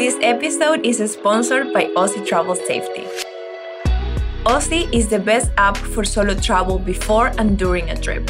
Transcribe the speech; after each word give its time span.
This 0.00 0.16
episode 0.22 0.86
is 0.86 0.96
sponsored 1.12 1.74
by 1.74 1.84
OZZI 1.94 2.26
Travel 2.26 2.54
Safety. 2.54 3.04
OZZI 4.46 4.90
is 4.94 5.08
the 5.08 5.18
best 5.18 5.50
app 5.58 5.76
for 5.76 6.04
solo 6.04 6.32
travel 6.32 6.78
before 6.78 7.26
and 7.36 7.58
during 7.58 7.90
a 7.90 8.00
trip. 8.00 8.24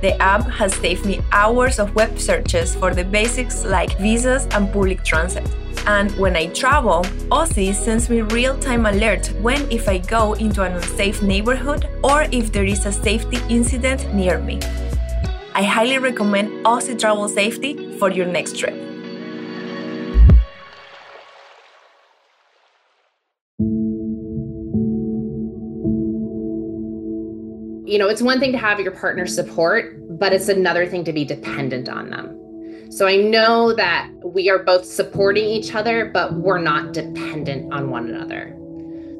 The 0.00 0.14
app 0.22 0.46
has 0.48 0.72
saved 0.76 1.04
me 1.04 1.20
hours 1.32 1.80
of 1.80 1.92
web 1.96 2.20
searches 2.20 2.76
for 2.76 2.94
the 2.94 3.02
basics 3.02 3.64
like 3.64 3.98
visas 3.98 4.46
and 4.52 4.72
public 4.72 5.02
transit. 5.02 5.44
And 5.88 6.12
when 6.20 6.36
I 6.36 6.46
travel, 6.52 7.02
OZZI 7.32 7.74
sends 7.74 8.08
me 8.08 8.22
real 8.22 8.56
time 8.56 8.84
alerts 8.84 9.32
when 9.42 9.68
if 9.72 9.88
I 9.88 9.98
go 9.98 10.34
into 10.34 10.62
an 10.62 10.74
unsafe 10.74 11.20
neighborhood 11.20 11.88
or 12.04 12.28
if 12.30 12.52
there 12.52 12.64
is 12.64 12.86
a 12.86 12.92
safety 12.92 13.38
incident 13.48 14.14
near 14.14 14.38
me. 14.38 14.60
I 15.52 15.64
highly 15.64 15.98
recommend 15.98 16.64
OZZI 16.64 16.96
Travel 16.96 17.28
Safety 17.28 17.98
for 17.98 18.08
your 18.08 18.26
next 18.26 18.56
trip. 18.56 18.87
You 27.88 27.98
know, 27.98 28.06
it's 28.06 28.20
one 28.20 28.38
thing 28.38 28.52
to 28.52 28.58
have 28.58 28.78
your 28.78 28.92
partner 28.92 29.26
support, 29.26 29.96
but 30.18 30.34
it's 30.34 30.48
another 30.48 30.86
thing 30.86 31.04
to 31.04 31.12
be 31.12 31.24
dependent 31.24 31.88
on 31.88 32.10
them. 32.10 32.92
So 32.92 33.06
I 33.06 33.16
know 33.16 33.72
that 33.72 34.10
we 34.22 34.50
are 34.50 34.58
both 34.58 34.84
supporting 34.84 35.46
each 35.46 35.74
other, 35.74 36.10
but 36.12 36.34
we're 36.34 36.60
not 36.60 36.92
dependent 36.92 37.72
on 37.72 37.88
one 37.88 38.10
another. 38.10 38.54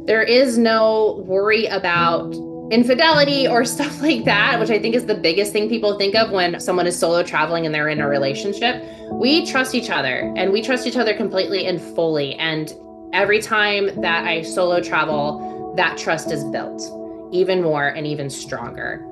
There 0.04 0.22
is 0.22 0.58
no 0.58 1.24
worry 1.26 1.64
about 1.64 2.34
infidelity 2.70 3.48
or 3.48 3.64
stuff 3.76 4.02
like 4.02 4.24
that, 4.26 4.60
which 4.60 4.70
I 4.70 4.78
think 4.78 4.94
is 4.94 5.06
the 5.06 5.14
biggest 5.14 5.50
thing 5.50 5.70
people 5.70 5.96
think 5.96 6.14
of 6.14 6.30
when 6.30 6.60
someone 6.60 6.86
is 6.86 6.98
solo 6.98 7.22
traveling 7.22 7.64
and 7.64 7.74
they're 7.74 7.88
in 7.88 8.02
a 8.02 8.08
relationship. 8.08 8.84
We 9.12 9.46
trust 9.46 9.74
each 9.74 9.88
other 9.88 10.30
and 10.36 10.52
we 10.52 10.60
trust 10.60 10.86
each 10.86 10.96
other 10.96 11.16
completely 11.16 11.64
and 11.64 11.80
fully. 11.80 12.34
And 12.34 12.70
every 13.14 13.40
time 13.40 13.98
that 14.02 14.26
I 14.26 14.42
solo 14.42 14.82
travel, 14.82 15.72
that 15.76 15.96
trust 15.96 16.30
is 16.30 16.44
built 16.44 16.97
even 17.32 17.62
more 17.62 17.88
and 17.88 18.06
even 18.06 18.30
stronger. 18.30 19.04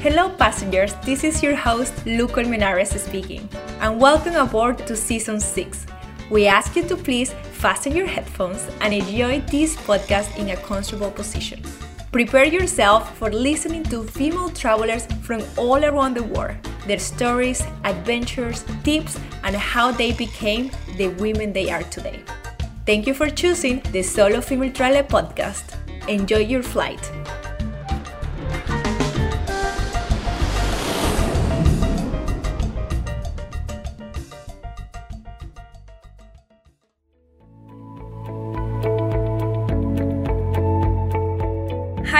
Hello, 0.00 0.30
passengers. 0.30 0.94
This 1.04 1.24
is 1.24 1.42
your 1.42 1.54
host, 1.54 1.92
Lu 2.06 2.26
Colmenares 2.28 2.96
speaking, 2.98 3.48
and 3.80 4.00
welcome 4.00 4.36
aboard 4.36 4.78
to 4.86 4.96
Season 4.96 5.38
6. 5.38 5.86
We 6.30 6.46
ask 6.46 6.76
you 6.76 6.84
to 6.88 6.96
please 6.96 7.32
fasten 7.52 7.94
your 7.94 8.06
headphones 8.06 8.66
and 8.80 8.94
enjoy 8.94 9.40
this 9.50 9.76
podcast 9.76 10.36
in 10.38 10.50
a 10.50 10.56
comfortable 10.56 11.10
position. 11.10 11.62
Prepare 12.10 12.46
yourself 12.46 13.18
for 13.18 13.30
listening 13.30 13.82
to 13.84 14.02
female 14.02 14.48
travelers 14.48 15.04
from 15.20 15.42
all 15.58 15.84
around 15.84 16.16
the 16.16 16.22
world, 16.22 16.56
their 16.86 16.98
stories, 16.98 17.62
adventures, 17.84 18.64
tips, 18.82 19.18
and 19.44 19.54
how 19.54 19.92
they 19.92 20.12
became 20.12 20.70
the 20.96 21.08
women 21.20 21.52
they 21.52 21.70
are 21.70 21.82
today. 21.84 22.22
Thank 22.86 23.06
you 23.06 23.12
for 23.12 23.28
choosing 23.28 23.82
the 23.92 24.02
Solo 24.02 24.40
Female 24.40 24.72
Traveler 24.72 25.02
podcast. 25.02 25.76
Enjoy 26.08 26.38
your 26.38 26.62
flight. 26.62 27.12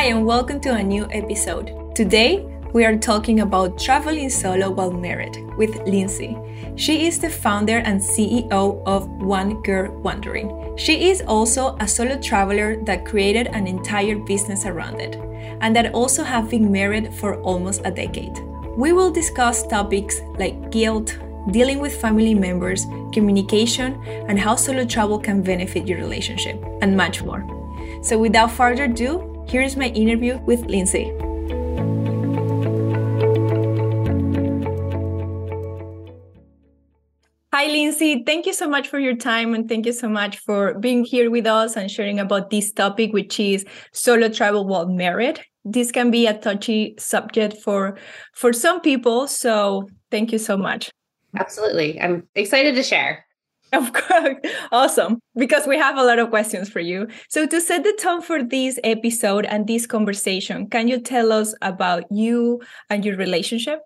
And 0.09 0.25
welcome 0.25 0.59
to 0.59 0.73
a 0.73 0.83
new 0.83 1.07
episode. 1.11 1.95
Today, 1.95 2.43
we 2.73 2.87
are 2.87 2.97
talking 2.97 3.41
about 3.41 3.79
traveling 3.79 4.31
solo 4.31 4.71
while 4.71 4.91
married 4.91 5.37
with 5.59 5.87
Lindsay. 5.87 6.35
She 6.77 7.07
is 7.07 7.19
the 7.19 7.29
founder 7.29 7.81
and 7.81 8.01
CEO 8.01 8.83
of 8.87 9.07
One 9.21 9.61
Girl 9.61 9.93
Wandering. 10.01 10.79
She 10.79 11.11
is 11.11 11.21
also 11.21 11.77
a 11.81 11.87
solo 11.87 12.19
traveler 12.23 12.83
that 12.85 13.05
created 13.05 13.49
an 13.49 13.67
entire 13.67 14.17
business 14.17 14.65
around 14.65 14.99
it, 14.99 15.17
and 15.61 15.77
that 15.77 15.93
also 15.93 16.25
have 16.25 16.49
been 16.49 16.73
married 16.73 17.13
for 17.13 17.43
almost 17.43 17.83
a 17.85 17.91
decade. 17.91 18.39
We 18.79 18.95
will 18.95 19.11
discuss 19.11 19.67
topics 19.67 20.23
like 20.39 20.71
guilt, 20.71 21.19
dealing 21.51 21.81
with 21.81 22.01
family 22.01 22.35
members, 22.35 22.87
communication, 23.13 24.03
and 24.27 24.39
how 24.39 24.57
solo 24.57 24.87
travel 24.87 25.19
can 25.19 25.43
benefit 25.43 25.87
your 25.87 25.99
relationship, 25.99 26.65
and 26.81 26.97
much 26.97 27.23
more. 27.23 27.45
So, 28.01 28.17
without 28.17 28.53
further 28.53 28.85
ado, 28.85 29.28
here 29.49 29.63
is 29.63 29.77
my 29.77 29.89
interview 29.89 30.39
with 30.39 30.61
Lindsay. 30.67 31.13
Hi, 37.55 37.67
Lindsay. 37.67 38.23
Thank 38.25 38.47
you 38.47 38.53
so 38.53 38.69
much 38.69 38.89
for 38.89 38.99
your 38.99 39.17
time 39.17 39.55
and 39.55 39.69
thank 39.69 39.87
you 39.87 39.93
so 39.93 40.09
much 40.09 40.39
for 40.39 40.75
being 40.75 41.05
here 41.05 41.31
with 41.31 41.47
us 41.47 41.77
and 41.77 41.91
sharing 41.91 42.21
about 42.21 42.51
this 42.51 42.73
topic, 42.73 43.13
which 43.13 43.41
is 43.41 43.65
solo 43.93 44.29
travel 44.29 44.67
while 44.67 44.87
married. 44.87 45.41
This 45.65 45.91
can 45.91 46.11
be 46.11 46.27
a 46.27 46.39
touchy 46.39 46.95
subject 46.99 47.57
for 47.57 47.99
for 48.35 48.53
some 48.53 48.81
people, 48.81 49.27
so 49.27 49.89
thank 50.11 50.31
you 50.31 50.39
so 50.39 50.57
much. 50.57 50.91
Absolutely. 51.37 52.01
I'm 52.01 52.29
excited 52.35 52.75
to 52.75 52.83
share. 52.83 53.28
Of 53.73 53.93
course. 53.93 54.37
Awesome. 54.73 55.21
Because 55.37 55.67
we 55.67 55.77
have 55.77 55.97
a 55.97 56.05
lot 56.05 56.19
of 56.19 56.31
questions 56.31 56.69
for 56.69 56.81
you. 56.81 57.09
So, 57.29 57.47
to 57.47 57.61
set 57.61 57.85
the 57.85 57.97
tone 58.01 58.23
for 58.23 58.43
this 58.43 58.79
episode 58.83 59.45
and 59.45 59.67
this 59.67 59.87
conversation, 59.87 60.69
can 60.69 60.89
you 60.89 61.01
tell 61.01 61.33
us 61.33 61.55
about 61.61 62.05
you 62.11 62.63
and 62.89 63.05
your 63.05 63.17
relationship? 63.17 63.81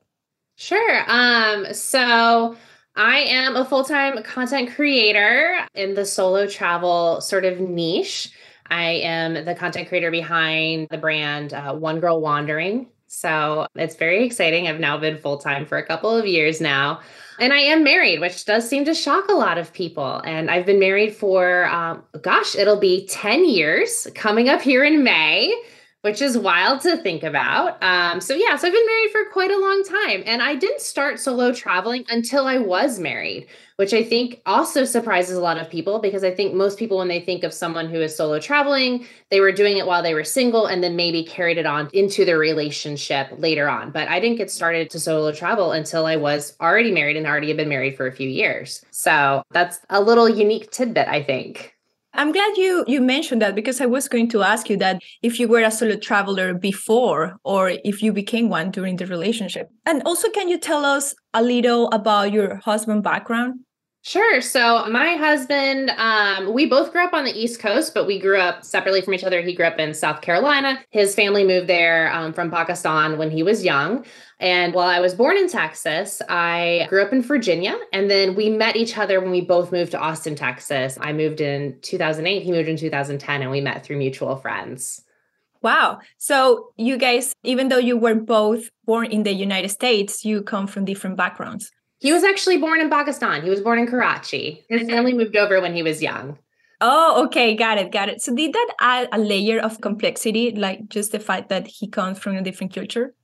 Sure. 0.57 1.11
Um, 1.11 1.73
so, 1.75 2.57
I 2.95 3.19
am 3.19 3.57
a 3.57 3.65
full 3.65 3.85
time 3.85 4.23
content 4.23 4.75
creator 4.75 5.59
in 5.75 5.95
the 5.95 6.05
solo 6.05 6.47
travel 6.47 7.21
sort 7.21 7.45
of 7.45 7.59
niche. 7.59 8.31
I 8.69 8.91
am 8.91 9.45
the 9.45 9.55
content 9.55 9.89
creator 9.89 10.11
behind 10.11 10.89
the 10.91 10.99
brand 10.99 11.53
uh, 11.53 11.75
One 11.75 12.01
Girl 12.01 12.21
Wandering. 12.21 12.87
So, 13.15 13.67
it's 13.75 13.95
very 13.95 14.25
exciting. 14.25 14.69
I've 14.69 14.81
now 14.81 14.97
been 14.97 15.19
full 15.19 15.37
time 15.37 15.67
for 15.67 15.77
a 15.77 15.87
couple 15.87 16.17
of 16.17 16.27
years 16.27 16.63
now. 16.63 17.01
And 17.39 17.53
I 17.53 17.59
am 17.59 17.85
married, 17.85 18.21
which 18.21 18.47
does 18.47 18.67
seem 18.67 18.87
to 18.87 18.95
shock 18.95 19.29
a 19.29 19.35
lot 19.35 19.59
of 19.59 19.71
people. 19.75 20.23
And 20.25 20.51
I've 20.51 20.65
been 20.65 20.79
married 20.79 21.15
for, 21.15 21.67
um, 21.67 22.03
gosh, 22.23 22.57
it'll 22.57 22.81
be 22.81 23.07
10 23.09 23.47
years 23.47 24.07
coming 24.15 24.49
up 24.49 24.63
here 24.63 24.83
in 24.83 25.05
May 25.05 25.55
which 26.03 26.21
is 26.21 26.37
wild 26.37 26.81
to 26.83 26.97
think 26.99 27.23
about. 27.23 27.83
Um, 27.83 28.21
so 28.21 28.35
yeah, 28.35 28.57
so 28.57 28.67
I've 28.67 28.73
been 28.73 28.87
married 28.87 29.11
for 29.13 29.25
quite 29.33 29.51
a 29.51 29.59
long 29.59 29.85
time, 29.85 30.23
and 30.27 30.43
I 30.43 30.57
didn't 30.57 30.81
start 30.81 31.19
solo 31.19 31.53
traveling 31.53 32.05
until 32.09 32.47
I 32.47 32.59
was 32.59 32.99
married, 32.99 33.47
which 33.77 33.95
I 33.95 34.03
think 34.03 34.43
also 34.45 34.85
surprises 34.85 35.37
a 35.37 35.41
lot 35.41 35.59
of 35.59 35.71
people 35.71 36.01
because 36.01 36.25
I 36.25 36.33
think 36.33 36.55
most 36.55 36.77
people, 36.77 36.99
when 36.99 37.09
they 37.09 37.21
think 37.21 37.45
of 37.45 37.55
someone 37.55 37.89
who 37.89 38.01
is 38.01 38.17
solo 38.17 38.41
traveling, 38.41 39.07
they 39.31 39.41
were 39.41 39.53
doing 39.53 39.79
it 39.79 39.87
while 39.87 40.03
they 40.03 40.15
were 40.15 40.25
single 40.25 40.67
and 40.67 40.83
then 40.83 40.97
maybe 40.97 41.23
carried 41.25 41.57
it 41.57 41.67
on 41.67 41.89
into 41.93 42.25
their 42.25 42.39
relationship 42.39 43.29
later 43.39 43.69
on. 43.69 43.93
But 43.93 44.09
I 44.09 44.19
didn't 44.19 44.39
get 44.39 44.51
started 44.51 44.91
to 44.91 45.01
solo 45.01 45.33
travel 45.33 45.71
until 45.71 46.05
I 46.05 46.17
was 46.17 46.57
already 46.61 46.91
married 46.91 47.17
and 47.17 47.27
already 47.27 47.49
had 47.49 47.57
been 47.57 47.69
married 47.69 47.97
for 47.97 48.09
a 48.09 48.13
few 48.13 48.29
years. 48.29 48.85
So 48.91 49.45
that's 49.53 49.79
a 49.89 50.01
little 50.01 50.29
unique 50.29 50.73
tidbit, 50.73 51.07
I 51.07 51.23
think. 51.23 51.72
I'm 52.15 52.31
glad 52.31 52.57
you 52.57 52.85
you 52.87 53.01
mentioned 53.01 53.41
that 53.41 53.55
because 53.55 53.81
I 53.81 53.87
was 53.87 54.07
going 54.07 54.29
to 54.31 54.43
ask 54.43 54.69
you 54.69 54.77
that 54.79 55.03
if 55.23 55.41
you 55.41 55.49
were 55.49 55.63
a 55.63 55.71
solo 55.71 55.97
traveler 55.97 56.53
before 56.53 57.37
or 57.43 57.73
if 57.85 58.03
you 58.03 58.13
became 58.13 58.49
one 58.51 58.71
during 58.71 58.97
the 58.97 59.07
relationship. 59.07 59.71
And 59.87 60.03
also 60.05 60.29
can 60.31 60.49
you 60.49 60.59
tell 60.59 60.85
us 60.85 61.15
a 61.33 61.43
little 61.43 61.89
about 61.91 62.33
your 62.33 62.57
husband 62.57 63.03
background? 63.03 63.61
Sure. 64.05 64.41
So 64.41 64.85
my 64.91 65.15
husband, 65.15 65.91
um, 65.91 66.53
we 66.53 66.67
both 66.67 66.91
grew 66.91 67.05
up 67.05 67.13
on 67.13 67.25
the 67.25 67.31
East 67.31 67.61
Coast, 67.61 67.95
but 67.95 68.05
we 68.05 68.19
grew 68.19 68.37
up 68.37 68.65
separately 68.65 69.01
from 69.01 69.15
each 69.15 69.23
other. 69.23 69.41
He 69.43 69.55
grew 69.55 69.65
up 69.65 69.79
in 69.79 69.95
South 69.95 70.23
Carolina. 70.23 70.81
His 70.91 71.15
family 71.15 71.45
moved 71.45 71.69
there 71.69 72.13
um, 72.13 72.33
from 72.33 72.51
Pakistan 72.51 73.17
when 73.17 73.31
he 73.31 73.45
was 73.45 73.65
young. 73.65 74.05
And 74.41 74.75
while 74.75 74.89
I 74.89 74.99
was 74.99 75.15
born 75.15 75.37
in 75.37 75.49
Texas, 75.49 76.21
I 76.29 76.87
grew 76.89 77.01
up 77.01 77.13
in 77.13 77.23
Virginia. 77.23 77.79
And 77.93 78.11
then 78.11 78.35
we 78.35 78.51
met 78.51 78.75
each 78.75 78.99
other 78.99 79.21
when 79.21 79.31
we 79.31 79.41
both 79.41 79.71
moved 79.71 79.93
to 79.93 80.01
Austin, 80.01 80.35
Texas. 80.35 80.99
I 81.01 81.13
moved 81.13 81.41
in 81.41 81.79
2008, 81.83 82.43
he 82.43 82.51
moved 82.51 82.69
in 82.69 82.77
2010, 82.77 83.43
and 83.43 83.53
we 83.53 83.61
met 83.61 83.85
through 83.85 83.99
mutual 83.99 84.35
friends. 84.35 85.05
Wow. 85.63 86.01
So 86.19 86.73
you 86.77 86.97
guys, 86.97 87.33
even 87.45 87.69
though 87.69 87.79
you 87.79 87.97
were 87.97 88.17
both 88.17 88.69
born 88.85 89.07
in 89.13 89.23
the 89.23 89.33
United 89.33 89.69
States, 89.69 90.25
you 90.25 90.43
come 90.43 90.67
from 90.67 90.85
different 90.85 91.17
backgrounds. 91.17 91.71
He 92.03 92.13
was 92.13 92.25
actually 92.25 92.59
born 92.59 92.81
in 92.81 92.91
Pakistan. 92.91 93.43
He 93.43 93.49
was 93.49 93.61
born 93.61 93.79
in 93.79 93.87
Karachi. 93.87 94.65
His 94.69 94.89
family 94.91 95.15
moved 95.15 95.37
over 95.37 95.61
when 95.61 95.73
he 95.73 95.85
was 95.85 96.03
young. 96.03 96.37
Oh, 96.81 97.25
okay. 97.27 97.55
Got 97.55 97.79
it. 97.79 97.93
Got 97.93 98.09
it. 98.09 98.21
So 98.21 98.35
did 98.35 98.53
that 98.53 98.71
add 98.81 99.09
a 99.13 99.19
layer 99.19 99.61
of 99.61 99.81
complexity, 99.81 100.51
like 100.51 100.89
just 100.89 101.13
the 101.13 101.21
fact 101.21 101.49
that 101.51 101.69
he 101.69 101.87
comes 101.87 102.19
from 102.19 102.37
a 102.37 102.43
different 102.43 102.75
culture? 102.75 103.15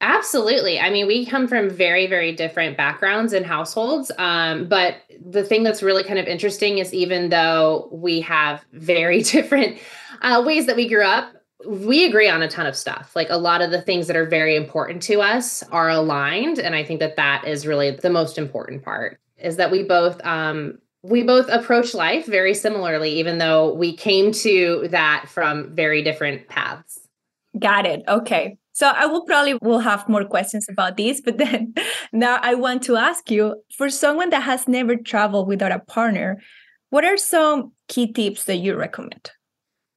Absolutely. 0.00 0.80
I 0.80 0.90
mean, 0.90 1.06
we 1.06 1.24
come 1.24 1.46
from 1.46 1.70
very, 1.70 2.08
very 2.08 2.32
different 2.32 2.76
backgrounds 2.76 3.32
and 3.32 3.46
households. 3.46 4.10
Um, 4.18 4.68
but 4.68 4.96
the 5.24 5.44
thing 5.44 5.62
that's 5.62 5.80
really 5.80 6.02
kind 6.02 6.18
of 6.18 6.26
interesting 6.26 6.78
is 6.78 6.92
even 6.92 7.28
though 7.28 7.88
we 7.92 8.22
have 8.22 8.64
very 8.72 9.22
different 9.36 9.78
uh, 10.20 10.42
ways 10.44 10.66
that 10.66 10.74
we 10.74 10.88
grew 10.88 11.04
up, 11.04 11.32
we 11.64 12.04
agree 12.04 12.28
on 12.28 12.42
a 12.42 12.48
ton 12.48 12.66
of 12.66 12.76
stuff. 12.76 13.16
Like 13.16 13.30
a 13.30 13.36
lot 13.36 13.62
of 13.62 13.70
the 13.70 13.80
things 13.80 14.06
that 14.08 14.16
are 14.16 14.26
very 14.26 14.56
important 14.56 15.02
to 15.04 15.20
us 15.20 15.62
are 15.64 15.88
aligned. 15.88 16.58
And 16.58 16.74
I 16.74 16.84
think 16.84 17.00
that 17.00 17.16
that 17.16 17.46
is 17.46 17.66
really 17.66 17.92
the 17.92 18.10
most 18.10 18.36
important 18.36 18.82
part 18.82 19.18
is 19.38 19.56
that 19.56 19.70
we 19.70 19.82
both, 19.82 20.24
um, 20.24 20.78
we 21.02 21.22
both 21.22 21.48
approach 21.48 21.94
life 21.94 22.26
very 22.26 22.52
similarly, 22.52 23.18
even 23.18 23.38
though 23.38 23.72
we 23.72 23.96
came 23.96 24.32
to 24.32 24.88
that 24.90 25.26
from 25.28 25.74
very 25.74 26.02
different 26.02 26.48
paths. 26.48 27.00
Got 27.58 27.86
it. 27.86 28.02
Okay. 28.06 28.58
So 28.72 28.88
I 28.88 29.06
will 29.06 29.24
probably 29.24 29.54
will 29.62 29.78
have 29.78 30.06
more 30.06 30.24
questions 30.24 30.66
about 30.68 30.98
this, 30.98 31.22
but 31.22 31.38
then 31.38 31.72
now 32.12 32.38
I 32.42 32.54
want 32.54 32.82
to 32.84 32.96
ask 32.96 33.30
you 33.30 33.62
for 33.74 33.88
someone 33.88 34.28
that 34.30 34.42
has 34.42 34.68
never 34.68 34.96
traveled 34.96 35.48
without 35.48 35.72
a 35.72 35.78
partner, 35.78 36.42
what 36.90 37.04
are 37.04 37.16
some 37.16 37.72
key 37.88 38.12
tips 38.12 38.44
that 38.44 38.56
you 38.56 38.74
recommend? 38.74 39.30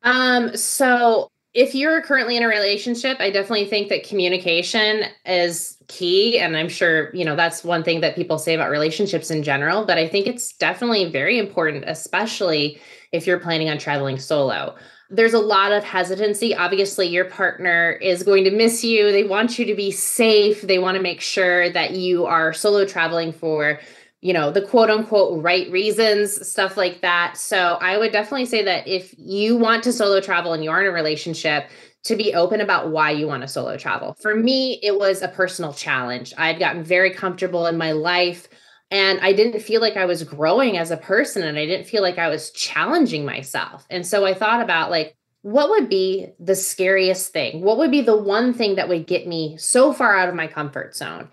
Um, 0.03 0.55
so 0.55 1.29
if 1.59 1.75
you're 1.75 2.01
currently 2.01 2.37
in 2.37 2.43
a 2.43 2.47
relationship, 2.47 3.17
I 3.19 3.31
definitely 3.31 3.65
think 3.65 3.89
that 3.89 4.07
communication 4.07 5.03
is 5.25 5.75
key. 5.89 6.39
And 6.39 6.55
I'm 6.55 6.69
sure, 6.69 7.13
you 7.13 7.25
know, 7.25 7.35
that's 7.35 7.65
one 7.65 7.83
thing 7.83 7.99
that 7.99 8.15
people 8.15 8.37
say 8.37 8.53
about 8.55 8.69
relationships 8.69 9.29
in 9.29 9.43
general, 9.43 9.85
but 9.85 9.97
I 9.97 10.07
think 10.07 10.25
it's 10.25 10.53
definitely 10.53 11.11
very 11.11 11.37
important, 11.37 11.83
especially 11.85 12.79
if 13.11 13.27
you're 13.27 13.41
planning 13.41 13.69
on 13.69 13.77
traveling 13.77 14.17
solo. 14.17 14.73
There's 15.09 15.33
a 15.33 15.39
lot 15.39 15.73
of 15.73 15.83
hesitancy. 15.83 16.55
Obviously, 16.55 17.07
your 17.07 17.25
partner 17.25 17.91
is 18.01 18.23
going 18.23 18.45
to 18.45 18.51
miss 18.51 18.81
you. 18.81 19.11
They 19.11 19.25
want 19.25 19.59
you 19.59 19.65
to 19.65 19.75
be 19.75 19.91
safe. 19.91 20.61
They 20.61 20.79
want 20.79 20.95
to 20.95 21.03
make 21.03 21.19
sure 21.19 21.69
that 21.71 21.91
you 21.91 22.25
are 22.25 22.53
solo 22.53 22.85
traveling 22.85 23.33
for 23.33 23.81
you 24.21 24.33
know, 24.33 24.51
the 24.51 24.61
quote 24.61 24.89
unquote 24.89 25.41
right 25.43 25.71
reasons, 25.71 26.47
stuff 26.47 26.75
like 26.75 27.01
that. 27.01 27.37
So 27.37 27.77
I 27.81 27.97
would 27.97 28.11
definitely 28.11 28.45
say 28.45 28.63
that 28.63 28.87
if 28.87 29.13
you 29.17 29.55
want 29.55 29.83
to 29.83 29.93
solo 29.93 30.19
travel 30.19 30.53
and 30.53 30.63
you're 30.63 30.81
in 30.81 30.87
a 30.87 30.91
relationship, 30.91 31.69
to 32.05 32.15
be 32.15 32.33
open 32.33 32.61
about 32.61 32.91
why 32.91 33.11
you 33.11 33.27
want 33.27 33.41
to 33.41 33.47
solo 33.47 33.77
travel. 33.77 34.15
For 34.21 34.35
me, 34.35 34.79
it 34.81 34.97
was 34.97 35.21
a 35.21 35.27
personal 35.27 35.73
challenge. 35.73 36.33
I 36.37 36.47
had 36.47 36.59
gotten 36.59 36.83
very 36.83 37.13
comfortable 37.13 37.67
in 37.67 37.77
my 37.77 37.91
life 37.91 38.47
and 38.91 39.19
I 39.19 39.33
didn't 39.33 39.59
feel 39.59 39.81
like 39.81 39.97
I 39.97 40.05
was 40.05 40.23
growing 40.23 40.77
as 40.77 40.91
a 40.91 40.97
person 40.97 41.43
and 41.43 41.57
I 41.57 41.65
didn't 41.65 41.87
feel 41.87 42.01
like 42.01 42.17
I 42.17 42.29
was 42.29 42.51
challenging 42.51 43.25
myself. 43.25 43.85
And 43.89 44.05
so 44.05 44.25
I 44.25 44.33
thought 44.33 44.61
about 44.61 44.89
like, 44.89 45.15
what 45.41 45.69
would 45.69 45.89
be 45.89 46.27
the 46.39 46.55
scariest 46.55 47.31
thing? 47.31 47.61
What 47.61 47.77
would 47.77 47.91
be 47.91 48.01
the 48.01 48.17
one 48.17 48.53
thing 48.53 48.75
that 48.75 48.89
would 48.89 49.07
get 49.07 49.27
me 49.27 49.57
so 49.57 49.93
far 49.93 50.17
out 50.17 50.29
of 50.29 50.35
my 50.35 50.47
comfort 50.47 50.95
zone? 50.95 51.29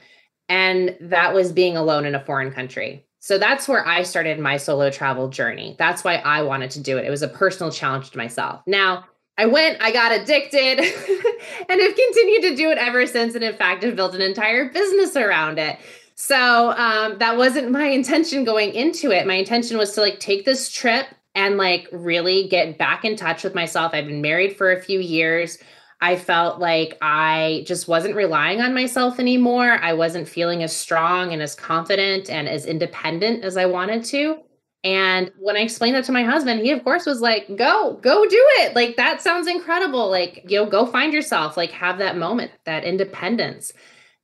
And 0.49 0.97
that 1.01 1.35
was 1.35 1.53
being 1.53 1.77
alone 1.77 2.05
in 2.05 2.15
a 2.15 2.25
foreign 2.25 2.53
country. 2.53 3.05
So 3.19 3.39
that's 3.39 3.67
where 3.67 3.85
I 3.87 4.05
started 4.05 4.39
my 4.39 4.57
solo 4.57 4.91
travel 4.91 5.29
journey. 5.29 5.75
That's 5.79 6.05
why 6.05 6.17
I 6.17 6.43
wanted 6.43 6.71
to 6.73 6.81
do 6.81 6.97
it. 6.97 7.05
It 7.05 7.11
was 7.11 7.23
a 7.23 7.29
personal 7.29 7.73
challenge 7.73 8.11
to 8.11 8.19
myself. 8.19 8.63
Now, 8.67 9.05
I 9.39 9.47
went, 9.47 9.83
I 9.83 9.91
got 9.91 10.13
addicted, 10.13 10.79
and 11.69 11.81
have 11.81 11.97
continued 11.97 12.43
to 12.43 12.57
do 12.57 12.71
it 12.71 12.79
ever 12.79 13.07
since. 13.07 13.35
And 13.35 13.43
in 13.43 13.55
fact, 13.55 13.83
have 13.83 13.97
built 13.97 14.15
an 14.15 14.23
entire 14.23 14.71
business 14.71 15.17
around 15.17 15.59
it. 15.59 15.79
So 16.15 16.71
um, 16.71 17.19
that 17.19 17.37
wasn't 17.37 17.71
my 17.71 17.87
intention 17.87 18.45
going 18.45 18.73
into 18.75 19.11
it. 19.11 19.27
My 19.27 19.35
intention 19.35 19.77
was 19.77 19.93
to 19.93 20.01
like 20.01 20.21
take 20.21 20.45
this 20.45 20.71
trip 20.71 21.07
and 21.35 21.59
like 21.59 21.89
really 21.93 22.49
get 22.49 22.79
back 22.79 23.05
in 23.05 23.15
touch 23.15 23.45
with 23.45 23.55
myself. 23.55 23.93
I've 23.93 24.07
been 24.07 24.23
married 24.23 24.57
for 24.57 24.73
a 24.73 24.81
few 24.81 24.99
years. 24.99 25.59
I 26.01 26.17
felt 26.17 26.61
like 26.61 26.99
I 27.01 27.65
just 27.67 27.89
wasn't 27.89 28.17
relying 28.17 28.61
on 28.61 28.75
myself 28.75 29.19
anymore. 29.19 29.79
I 29.81 29.95
wasn't 29.95 30.29
feeling 30.29 30.63
as 30.63 30.77
strong 30.77 31.33
and 31.33 31.41
as 31.41 31.55
confident 31.55 32.29
and 32.29 32.49
as 32.49 32.67
independent 32.67 33.45
as 33.45 33.57
I 33.57 33.67
wanted 33.67 34.05
to. 34.07 34.39
And 34.85 35.33
when 35.39 35.57
I 35.57 35.61
explained 35.61 35.97
that 35.97 36.05
to 36.05 36.13
my 36.13 36.23
husband, 36.23 36.61
he 36.61 36.71
of 36.71 36.85
course 36.85 37.07
was 37.07 37.21
like, 37.21 37.49
"Go, 37.57 37.99
go 38.03 38.29
do 38.29 38.47
it. 38.59 38.77
Like 38.77 38.97
that 38.97 39.23
sounds 39.23 39.49
incredible. 39.49 40.11
Like, 40.11 40.45
you 40.49 40.59
know, 40.59 40.67
go 40.67 40.87
find 40.87 41.13
yourself, 41.13 41.57
like 41.57 41.73
have 41.73 41.99
that 41.99 42.17
moment, 42.17 42.53
that 42.67 42.85
independence." 42.85 43.73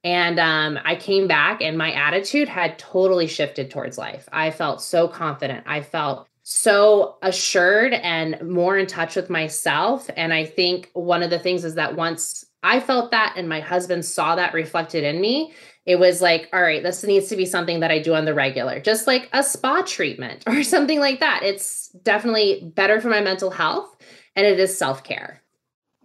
And 0.05 0.39
um, 0.41 0.79
I 0.85 0.97
came 0.97 1.29
back 1.29 1.63
and 1.63 1.79
my 1.79 1.93
attitude 1.93 2.49
had 2.49 2.79
totally 2.79 3.27
shifted 3.29 3.71
towards 3.71 3.99
life. 3.99 4.29
I 4.33 4.51
felt 4.51 4.83
so 4.83 5.07
confident. 5.09 5.65
I 5.67 5.81
felt 5.81 6.29
so 6.43 7.17
assured 7.23 7.93
and 7.93 8.41
more 8.49 8.77
in 8.77 8.87
touch 8.87 9.17
with 9.17 9.31
myself. 9.31 10.11
And 10.17 10.35
I 10.35 10.45
think 10.45 10.91
one 10.93 11.23
of 11.23 11.31
the 11.31 11.39
things 11.39 11.65
is 11.65 11.77
that 11.77 11.97
once 11.97 12.45
I 12.63 12.81
felt 12.81 13.11
that 13.11 13.35
and 13.37 13.49
my 13.49 13.61
husband 13.61 14.05
saw 14.05 14.37
that 14.37 14.55
reflected 14.55 15.05
in 15.05 15.21
me, 15.21 15.55
it 15.85 15.97
was 15.97 16.23
like, 16.23 16.49
all 16.53 16.63
right, 16.63 16.83
this 16.83 17.03
needs 17.03 17.29
to 17.29 17.37
be 17.37 17.45
something 17.45 17.81
that 17.81 17.91
I 17.91 17.99
do 17.99 18.15
on 18.15 18.25
the 18.25 18.35
regular, 18.35 18.81
just 18.81 19.07
like 19.07 19.29
a 19.33 19.43
spa 19.43 19.83
treatment 19.83 20.45
or 20.47 20.63
something 20.63 21.01
like 21.01 21.21
that. 21.21 21.43
It's 21.43 21.89
definitely 22.03 22.73
better 22.75 23.01
for 23.01 23.09
my 23.09 23.21
mental 23.21 23.51
health 23.51 23.97
and 24.37 24.47
it 24.47 24.59
is 24.59 24.77
self 24.77 25.05
care. 25.05 25.43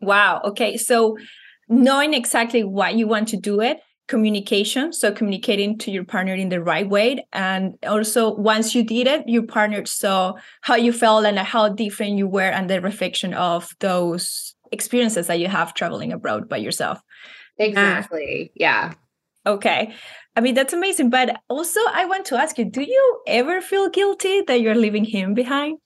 Wow. 0.01 0.41
Okay. 0.43 0.77
So, 0.77 1.17
knowing 1.69 2.13
exactly 2.13 2.63
why 2.63 2.91
you 2.91 3.07
want 3.07 3.27
to 3.29 3.37
do 3.37 3.59
it 3.61 3.81
communication 4.07 4.94
so 4.94 5.12
communicating 5.12 5.77
to 5.77 5.92
your 5.92 6.04
partner 6.04 6.33
in 6.33 6.50
the 6.50 6.62
right 6.62 6.88
way. 6.89 7.25
And 7.33 7.77
also 7.86 8.33
once 8.33 8.74
you 8.74 8.83
did 8.83 9.07
it 9.07 9.27
your 9.27 9.44
partner 9.44 9.86
saw 9.86 10.33
how 10.62 10.75
you 10.75 10.94
felt 10.94 11.25
and 11.25 11.38
how 11.38 11.69
different 11.69 12.18
you 12.18 12.27
were 12.27 12.50
and 12.50 12.69
the 12.69 12.81
reflection 12.81 13.33
of 13.33 13.75
those 13.80 14.56
experiences 14.71 15.27
that 15.27 15.39
you 15.39 15.48
have 15.48 15.74
traveling 15.74 16.12
abroad 16.13 16.48
by 16.48 16.57
yourself. 16.57 17.01
Exactly. 17.57 18.51
Yeah. 18.56 18.94
Okay. 19.45 19.94
I 20.36 20.42
mean 20.42 20.56
that's 20.56 20.74
amazing. 20.74 21.09
But 21.09 21.42
also 21.50 21.80
i 21.92 22.06
want 22.06 22.25
to 22.27 22.38
ask 22.38 22.57
you 22.57 22.65
do 22.65 22.81
you 22.81 23.21
ever 23.27 23.62
feel 23.62 23.89
guilty 23.89 24.42
that 24.42 24.62
you're 24.62 24.75
leaving 24.75 25.06
him 25.06 25.33
behind? 25.33 25.80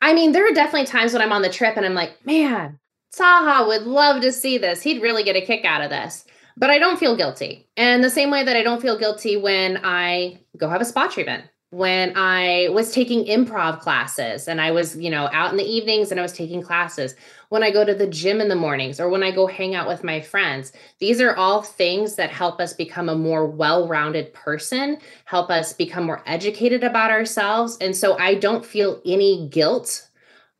I 0.00 0.14
mean 0.14 0.32
there 0.32 0.50
are 0.50 0.54
definitely 0.54 0.86
times 0.86 1.12
when 1.12 1.22
i'm 1.22 1.32
on 1.32 1.42
the 1.42 1.48
trip 1.48 1.76
and 1.76 1.86
i'm 1.86 1.94
like 1.94 2.24
man 2.26 2.78
Taha 3.16 3.68
would 3.68 3.82
love 3.82 4.22
to 4.22 4.32
see 4.32 4.58
this. 4.58 4.82
He'd 4.82 5.00
really 5.00 5.22
get 5.22 5.36
a 5.36 5.40
kick 5.40 5.64
out 5.64 5.82
of 5.82 5.90
this 5.90 6.24
but 6.56 6.70
I 6.70 6.78
don't 6.78 6.98
feel 6.98 7.16
guilty. 7.16 7.68
And 7.76 8.02
the 8.02 8.10
same 8.10 8.30
way 8.30 8.44
that 8.44 8.56
I 8.56 8.62
don't 8.62 8.82
feel 8.82 8.98
guilty 8.98 9.36
when 9.36 9.80
I 9.82 10.40
go 10.56 10.68
have 10.68 10.80
a 10.80 10.84
spa 10.84 11.08
treatment, 11.08 11.44
when 11.70 12.12
I 12.16 12.68
was 12.70 12.92
taking 12.92 13.24
improv 13.24 13.80
classes 13.80 14.46
and 14.46 14.60
I 14.60 14.70
was, 14.70 14.96
you 14.96 15.10
know, 15.10 15.28
out 15.32 15.50
in 15.50 15.56
the 15.56 15.64
evenings 15.64 16.12
and 16.12 16.20
I 16.20 16.22
was 16.22 16.32
taking 16.32 16.62
classes, 16.62 17.16
when 17.48 17.64
I 17.64 17.72
go 17.72 17.84
to 17.84 17.94
the 17.94 18.06
gym 18.06 18.40
in 18.40 18.48
the 18.48 18.54
mornings 18.54 19.00
or 19.00 19.08
when 19.08 19.24
I 19.24 19.32
go 19.32 19.46
hang 19.46 19.74
out 19.74 19.88
with 19.88 20.04
my 20.04 20.20
friends. 20.20 20.72
These 21.00 21.20
are 21.20 21.34
all 21.36 21.62
things 21.62 22.14
that 22.14 22.30
help 22.30 22.60
us 22.60 22.72
become 22.72 23.08
a 23.08 23.16
more 23.16 23.46
well 23.46 23.88
rounded 23.88 24.32
person, 24.34 24.98
help 25.24 25.50
us 25.50 25.72
become 25.72 26.04
more 26.04 26.22
educated 26.26 26.84
about 26.84 27.10
ourselves. 27.10 27.76
And 27.80 27.96
so 27.96 28.16
I 28.18 28.34
don't 28.34 28.64
feel 28.64 29.00
any 29.04 29.48
guilt 29.48 30.08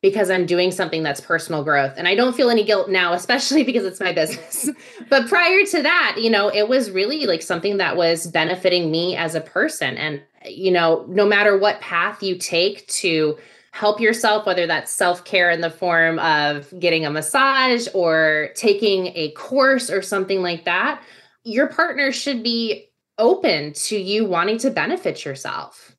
because 0.04 0.28
I'm 0.28 0.44
doing 0.44 0.70
something 0.70 1.02
that's 1.02 1.18
personal 1.18 1.64
growth. 1.64 1.94
And 1.96 2.06
I 2.06 2.14
don't 2.14 2.36
feel 2.36 2.50
any 2.50 2.62
guilt 2.62 2.90
now, 2.90 3.14
especially 3.14 3.62
because 3.64 3.86
it's 3.86 4.00
my 4.00 4.12
business. 4.12 4.68
but 5.08 5.26
prior 5.28 5.64
to 5.64 5.82
that, 5.82 6.16
you 6.18 6.28
know, 6.28 6.48
it 6.48 6.68
was 6.68 6.90
really 6.90 7.24
like 7.24 7.40
something 7.40 7.78
that 7.78 7.96
was 7.96 8.26
benefiting 8.26 8.90
me 8.90 9.16
as 9.16 9.34
a 9.34 9.40
person. 9.40 9.96
And, 9.96 10.22
you 10.44 10.70
know, 10.70 11.06
no 11.08 11.24
matter 11.24 11.56
what 11.56 11.80
path 11.80 12.22
you 12.22 12.36
take 12.36 12.86
to 12.88 13.38
help 13.72 13.98
yourself, 13.98 14.44
whether 14.44 14.66
that's 14.66 14.92
self 14.92 15.24
care 15.24 15.50
in 15.50 15.62
the 15.62 15.70
form 15.70 16.18
of 16.18 16.78
getting 16.78 17.06
a 17.06 17.10
massage 17.10 17.88
or 17.94 18.50
taking 18.56 19.06
a 19.14 19.30
course 19.30 19.88
or 19.88 20.02
something 20.02 20.42
like 20.42 20.66
that, 20.66 21.02
your 21.44 21.66
partner 21.68 22.12
should 22.12 22.42
be 22.42 22.90
open 23.16 23.72
to 23.72 23.96
you 23.96 24.26
wanting 24.26 24.58
to 24.58 24.70
benefit 24.70 25.24
yourself 25.24 25.93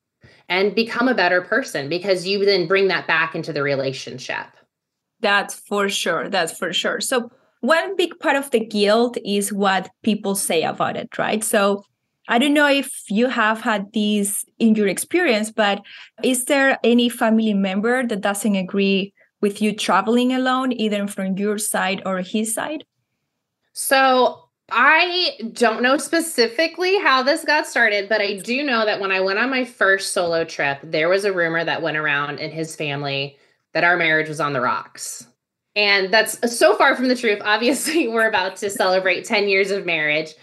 and 0.48 0.74
become 0.74 1.08
a 1.08 1.14
better 1.14 1.42
person 1.42 1.88
because 1.88 2.26
you 2.26 2.44
then 2.44 2.66
bring 2.66 2.88
that 2.88 3.06
back 3.06 3.34
into 3.34 3.52
the 3.52 3.62
relationship. 3.62 4.46
That's 5.20 5.54
for 5.54 5.88
sure. 5.88 6.28
That's 6.28 6.56
for 6.56 6.72
sure. 6.72 7.00
So, 7.00 7.30
one 7.60 7.96
big 7.96 8.18
part 8.20 8.36
of 8.36 8.50
the 8.50 8.60
guilt 8.60 9.16
is 9.24 9.52
what 9.52 9.90
people 10.02 10.34
say 10.34 10.62
about 10.62 10.96
it, 10.96 11.18
right? 11.18 11.42
So, 11.42 11.84
I 12.28 12.38
don't 12.38 12.54
know 12.54 12.68
if 12.68 13.04
you 13.08 13.28
have 13.28 13.60
had 13.60 13.92
these 13.92 14.44
in 14.58 14.74
your 14.74 14.88
experience, 14.88 15.50
but 15.50 15.82
is 16.22 16.44
there 16.46 16.78
any 16.82 17.08
family 17.08 17.54
member 17.54 18.06
that 18.06 18.20
doesn't 18.20 18.56
agree 18.56 19.14
with 19.40 19.62
you 19.62 19.74
traveling 19.74 20.32
alone, 20.32 20.72
either 20.72 21.06
from 21.06 21.38
your 21.38 21.58
side 21.58 22.02
or 22.04 22.20
his 22.20 22.52
side? 22.52 22.84
So, 23.72 24.45
I 24.70 25.38
don't 25.52 25.82
know 25.82 25.96
specifically 25.96 26.98
how 26.98 27.22
this 27.22 27.44
got 27.44 27.66
started, 27.66 28.08
but 28.08 28.20
I 28.20 28.38
do 28.38 28.64
know 28.64 28.84
that 28.84 29.00
when 29.00 29.12
I 29.12 29.20
went 29.20 29.38
on 29.38 29.48
my 29.48 29.64
first 29.64 30.12
solo 30.12 30.44
trip, 30.44 30.80
there 30.82 31.08
was 31.08 31.24
a 31.24 31.32
rumor 31.32 31.64
that 31.64 31.82
went 31.82 31.96
around 31.96 32.40
in 32.40 32.50
his 32.50 32.74
family 32.74 33.38
that 33.74 33.84
our 33.84 33.96
marriage 33.96 34.28
was 34.28 34.40
on 34.40 34.52
the 34.52 34.60
rocks. 34.60 35.26
And 35.76 36.12
that's 36.12 36.56
so 36.56 36.74
far 36.74 36.96
from 36.96 37.08
the 37.08 37.14
truth. 37.14 37.40
Obviously, 37.44 38.08
we're 38.08 38.28
about 38.28 38.56
to 38.56 38.70
celebrate 38.70 39.24
10 39.24 39.48
years 39.48 39.70
of 39.70 39.86
marriage. 39.86 40.34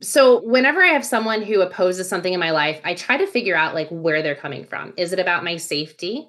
So, 0.00 0.42
whenever 0.42 0.82
I 0.82 0.88
have 0.88 1.04
someone 1.04 1.42
who 1.42 1.60
opposes 1.60 2.08
something 2.08 2.32
in 2.32 2.40
my 2.40 2.50
life, 2.50 2.80
I 2.84 2.94
try 2.94 3.16
to 3.16 3.26
figure 3.26 3.56
out 3.56 3.74
like 3.74 3.88
where 3.90 4.22
they're 4.22 4.34
coming 4.34 4.64
from. 4.64 4.94
Is 4.96 5.12
it 5.12 5.18
about 5.18 5.44
my 5.44 5.56
safety? 5.56 6.28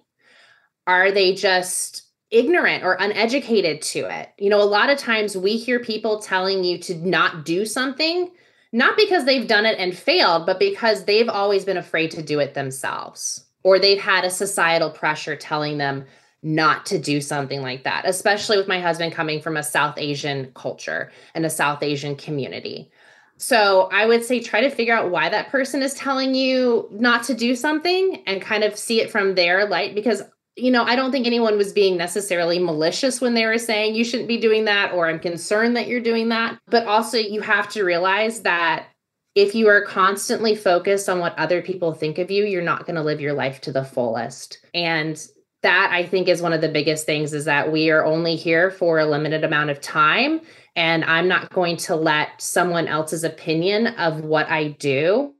Are 0.85 1.11
they 1.11 1.33
just 1.33 2.06
ignorant 2.31 2.83
or 2.83 2.93
uneducated 2.93 3.81
to 3.81 3.99
it. 3.99 4.29
You 4.37 4.49
know, 4.49 4.61
a 4.61 4.63
lot 4.63 4.89
of 4.89 4.97
times 4.97 5.37
we 5.37 5.57
hear 5.57 5.79
people 5.79 6.19
telling 6.19 6.63
you 6.63 6.77
to 6.79 6.95
not 6.95 7.45
do 7.45 7.65
something, 7.65 8.31
not 8.71 8.97
because 8.97 9.25
they've 9.25 9.47
done 9.47 9.65
it 9.65 9.79
and 9.79 9.97
failed, 9.97 10.45
but 10.45 10.59
because 10.59 11.05
they've 11.05 11.29
always 11.29 11.63
been 11.63 11.77
afraid 11.77 12.11
to 12.11 12.21
do 12.21 12.39
it 12.39 12.53
themselves, 12.53 13.45
or 13.63 13.79
they've 13.79 14.01
had 14.01 14.25
a 14.25 14.29
societal 14.29 14.89
pressure 14.89 15.35
telling 15.35 15.77
them 15.77 16.05
not 16.43 16.85
to 16.85 16.99
do 16.99 17.19
something 17.19 17.61
like 17.61 17.83
that, 17.83 18.03
especially 18.05 18.57
with 18.57 18.67
my 18.67 18.79
husband 18.79 19.13
coming 19.13 19.41
from 19.41 19.57
a 19.57 19.63
South 19.63 19.97
Asian 19.97 20.51
culture 20.53 21.11
and 21.33 21.45
a 21.45 21.49
South 21.49 21.81
Asian 21.81 22.15
community. 22.15 22.91
So 23.37 23.89
I 23.91 24.05
would 24.05 24.23
say 24.23 24.39
try 24.39 24.61
to 24.61 24.69
figure 24.69 24.95
out 24.95 25.11
why 25.11 25.29
that 25.29 25.49
person 25.49 25.81
is 25.81 25.93
telling 25.93 26.33
you 26.33 26.87
not 26.91 27.23
to 27.23 27.33
do 27.33 27.55
something 27.55 28.23
and 28.25 28.41
kind 28.41 28.63
of 28.63 28.77
see 28.77 28.99
it 28.99 29.11
from 29.11 29.35
their 29.35 29.67
light 29.67 29.93
because 29.93 30.23
you 30.57 30.71
know, 30.71 30.83
I 30.83 30.95
don't 30.95 31.11
think 31.11 31.27
anyone 31.27 31.55
was 31.55 31.71
being 31.71 31.97
necessarily 31.97 32.57
malicious 32.57 33.21
when 33.21 33.35
they 33.35 33.45
were 33.45 33.59
saying 33.59 33.95
you 33.95 34.03
shouldn't 34.03 34.27
be 34.27 34.39
doing 34.39 34.65
that 34.65 34.91
or 34.91 35.07
I'm 35.07 35.19
concerned 35.19 35.77
that 35.77 35.87
you're 35.87 36.01
doing 36.01 36.29
that. 36.29 36.57
But 36.67 36.87
also 36.87 37.17
you 37.17 37.41
have 37.41 37.69
to 37.69 37.83
realize 37.83 38.41
that 38.41 38.87
if 39.35 39.53
you 39.53 39.67
are 39.67 39.85
constantly 39.85 40.55
focused 40.55 41.07
on 41.07 41.19
what 41.19 41.37
other 41.37 41.61
people 41.61 41.93
think 41.93 42.17
of 42.17 42.31
you, 42.31 42.43
you're 42.43 42.63
not 42.63 42.87
going 42.87 42.95
to 42.95 43.03
live 43.03 43.21
your 43.21 43.33
life 43.33 43.61
to 43.61 43.71
the 43.71 43.85
fullest. 43.85 44.57
And 44.73 45.23
that 45.61 45.91
I 45.91 46.05
think 46.05 46.27
is 46.27 46.41
one 46.41 46.53
of 46.53 46.61
the 46.61 46.69
biggest 46.69 47.05
things 47.05 47.33
is 47.33 47.45
that 47.45 47.71
we 47.71 47.91
are 47.91 48.03
only 48.03 48.35
here 48.35 48.71
for 48.71 48.97
a 48.97 49.05
limited 49.05 49.43
amount 49.43 49.69
of 49.69 49.79
time 49.79 50.41
and 50.75 51.03
I'm 51.05 51.27
not 51.27 51.51
going 51.51 51.77
to 51.77 51.95
let 51.95 52.39
someone 52.39 52.87
else's 52.87 53.23
opinion 53.23 53.87
of 53.87 54.21
what 54.21 54.47
I 54.49 54.69
do 54.69 55.33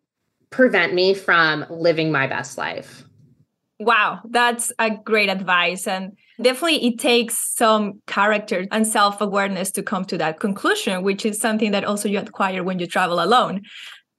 prevent 0.50 0.96
me 0.96 1.14
from 1.14 1.66
living 1.70 2.12
my 2.12 2.26
best 2.26 2.58
life. 2.58 3.07
Wow, 3.80 4.22
that's 4.30 4.72
a 4.80 4.90
great 4.90 5.30
advice. 5.30 5.88
And 5.88 6.18
definitely 6.42 6.86
it 6.88 7.00
takes 7.00 7.38
some 7.38 8.02
character 8.08 8.66
and 8.72 8.88
self 8.88 9.22
awareness 9.22 9.72
to 9.72 9.84
come 9.84 10.06
to 10.06 10.18
that 10.18 10.40
conclusion, 10.40 11.04
which 11.04 11.26
is 11.26 11.40
something 11.40 11.72
that 11.72 11.84
also 11.84 12.10
you 12.10 12.20
acquire 12.20 12.64
when 12.64 12.80
you 12.80 12.88
travel 12.88 13.24
alone. 13.24 13.62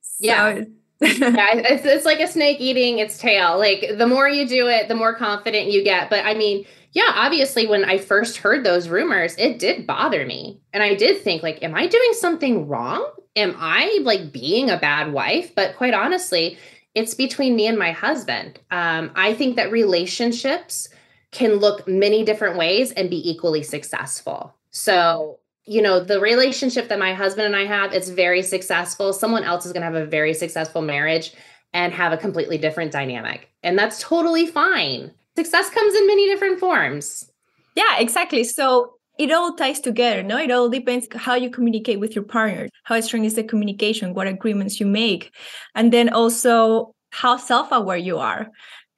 So- 0.01 0.65
yeah. 1.01 1.29
yeah, 1.29 1.55
it's, 1.55 1.85
it's 1.85 2.05
like 2.05 2.19
a 2.19 2.27
snake 2.27 2.61
eating 2.61 2.99
its 2.99 3.19
tail. 3.19 3.57
Like 3.57 3.85
the 3.99 4.07
more 4.07 4.29
you 4.29 4.49
do 4.49 4.67
it, 4.67 4.89
the 4.89 4.97
more 4.97 5.15
confident 5.15 5.71
you 5.71 5.85
get. 5.85 6.11
But 6.11 6.25
I 6.25 6.35
mean, 6.35 6.65
yeah, 6.93 7.13
obviously 7.15 7.69
when 7.69 7.85
I 7.85 7.99
first 7.99 8.39
heard 8.39 8.65
those 8.65 8.89
rumors, 8.89 9.37
it 9.37 9.61
did 9.61 9.87
bother 9.87 10.27
me. 10.27 10.61
And 10.73 10.83
I 10.83 10.95
did 10.97 11.23
think 11.23 11.45
like 11.45 11.63
am 11.63 11.75
I 11.75 11.87
doing 11.87 12.13
something 12.15 12.67
wrong? 12.67 13.09
Am 13.37 13.55
I 13.59 14.01
like 14.03 14.33
being 14.33 14.71
a 14.71 14.77
bad 14.77 15.13
wife? 15.13 15.55
But 15.55 15.77
quite 15.77 15.95
honestly, 15.95 16.59
it's 16.99 17.15
between 17.15 17.57
me 17.57 17.67
and 17.67 17.79
my 17.79 17.93
husband. 17.93 18.59
Um, 18.71 19.11
I 19.15 19.35
think 19.35 19.57
that 19.57 19.71
relationships 19.71 20.89
can 21.31 21.55
look 21.55 21.87
many 21.87 22.25
different 22.25 22.57
ways 22.57 22.93
and 22.93 23.09
be 23.09 23.29
equally 23.29 23.63
successful. 23.63 24.55
So, 24.71 25.39
you 25.65 25.81
know, 25.81 26.01
the 26.01 26.21
relationship 26.21 26.89
that 26.89 26.99
my 26.99 27.15
husband 27.15 27.47
and 27.47 27.57
I 27.57 27.65
have, 27.65 27.93
it's 27.93 28.09
very 28.09 28.43
successful. 28.43 29.13
Someone 29.13 29.45
else 29.45 29.65
is 29.65 29.73
going 29.73 29.83
to 29.83 29.87
have 29.87 29.95
a 29.95 30.07
very 30.07 30.35
successful 30.35 30.83
marriage 30.83 31.33
and 31.73 31.93
have 31.93 32.13
a 32.13 32.17
completely 32.17 32.59
different 32.59 32.93
dynamic. 32.93 33.49
And 33.63 33.79
that's 33.79 34.01
totally 34.01 34.47
fine 34.47 35.13
success 35.39 35.71
comes 35.71 35.95
in 35.95 36.07
many 36.07 36.27
different 36.27 36.59
forms. 36.59 37.31
Yeah, 37.77 37.99
exactly. 37.99 38.43
So 38.43 38.95
it 39.19 39.33
all 39.33 39.55
ties 39.55 39.81
together. 39.81 40.23
No, 40.23 40.39
it 40.39 40.51
all 40.51 40.69
depends 40.69 41.09
how 41.15 41.35
you 41.35 41.51
communicate 41.51 42.01
with 42.01 42.15
your 42.15 42.25
partner, 42.25 42.69
how 42.85 43.01
strong 43.01 43.25
is 43.25 43.35
the 43.35 43.45
communication, 43.45 44.15
what 44.15 44.27
agreements 44.27 44.79
you 44.79 44.87
make, 44.87 45.35
and 45.75 45.93
then 45.93 46.09
also 46.09 46.95
how 47.11 47.37
self-aware 47.37 47.97
you 47.97 48.19
are 48.19 48.49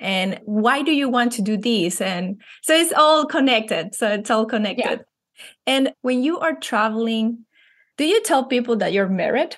and 0.00 0.40
why 0.44 0.82
do 0.82 0.92
you 0.92 1.08
want 1.08 1.30
to 1.32 1.42
do 1.42 1.56
this 1.56 2.00
and 2.00 2.40
so 2.62 2.74
it's 2.74 2.92
all 2.92 3.24
connected 3.26 3.94
so 3.94 4.08
it's 4.08 4.30
all 4.30 4.44
connected 4.46 4.98
yeah. 4.98 5.44
and 5.66 5.92
when 6.00 6.22
you 6.22 6.38
are 6.40 6.54
traveling 6.56 7.44
do 7.98 8.04
you 8.04 8.20
tell 8.22 8.44
people 8.44 8.74
that 8.74 8.92
you're 8.92 9.08
married 9.08 9.54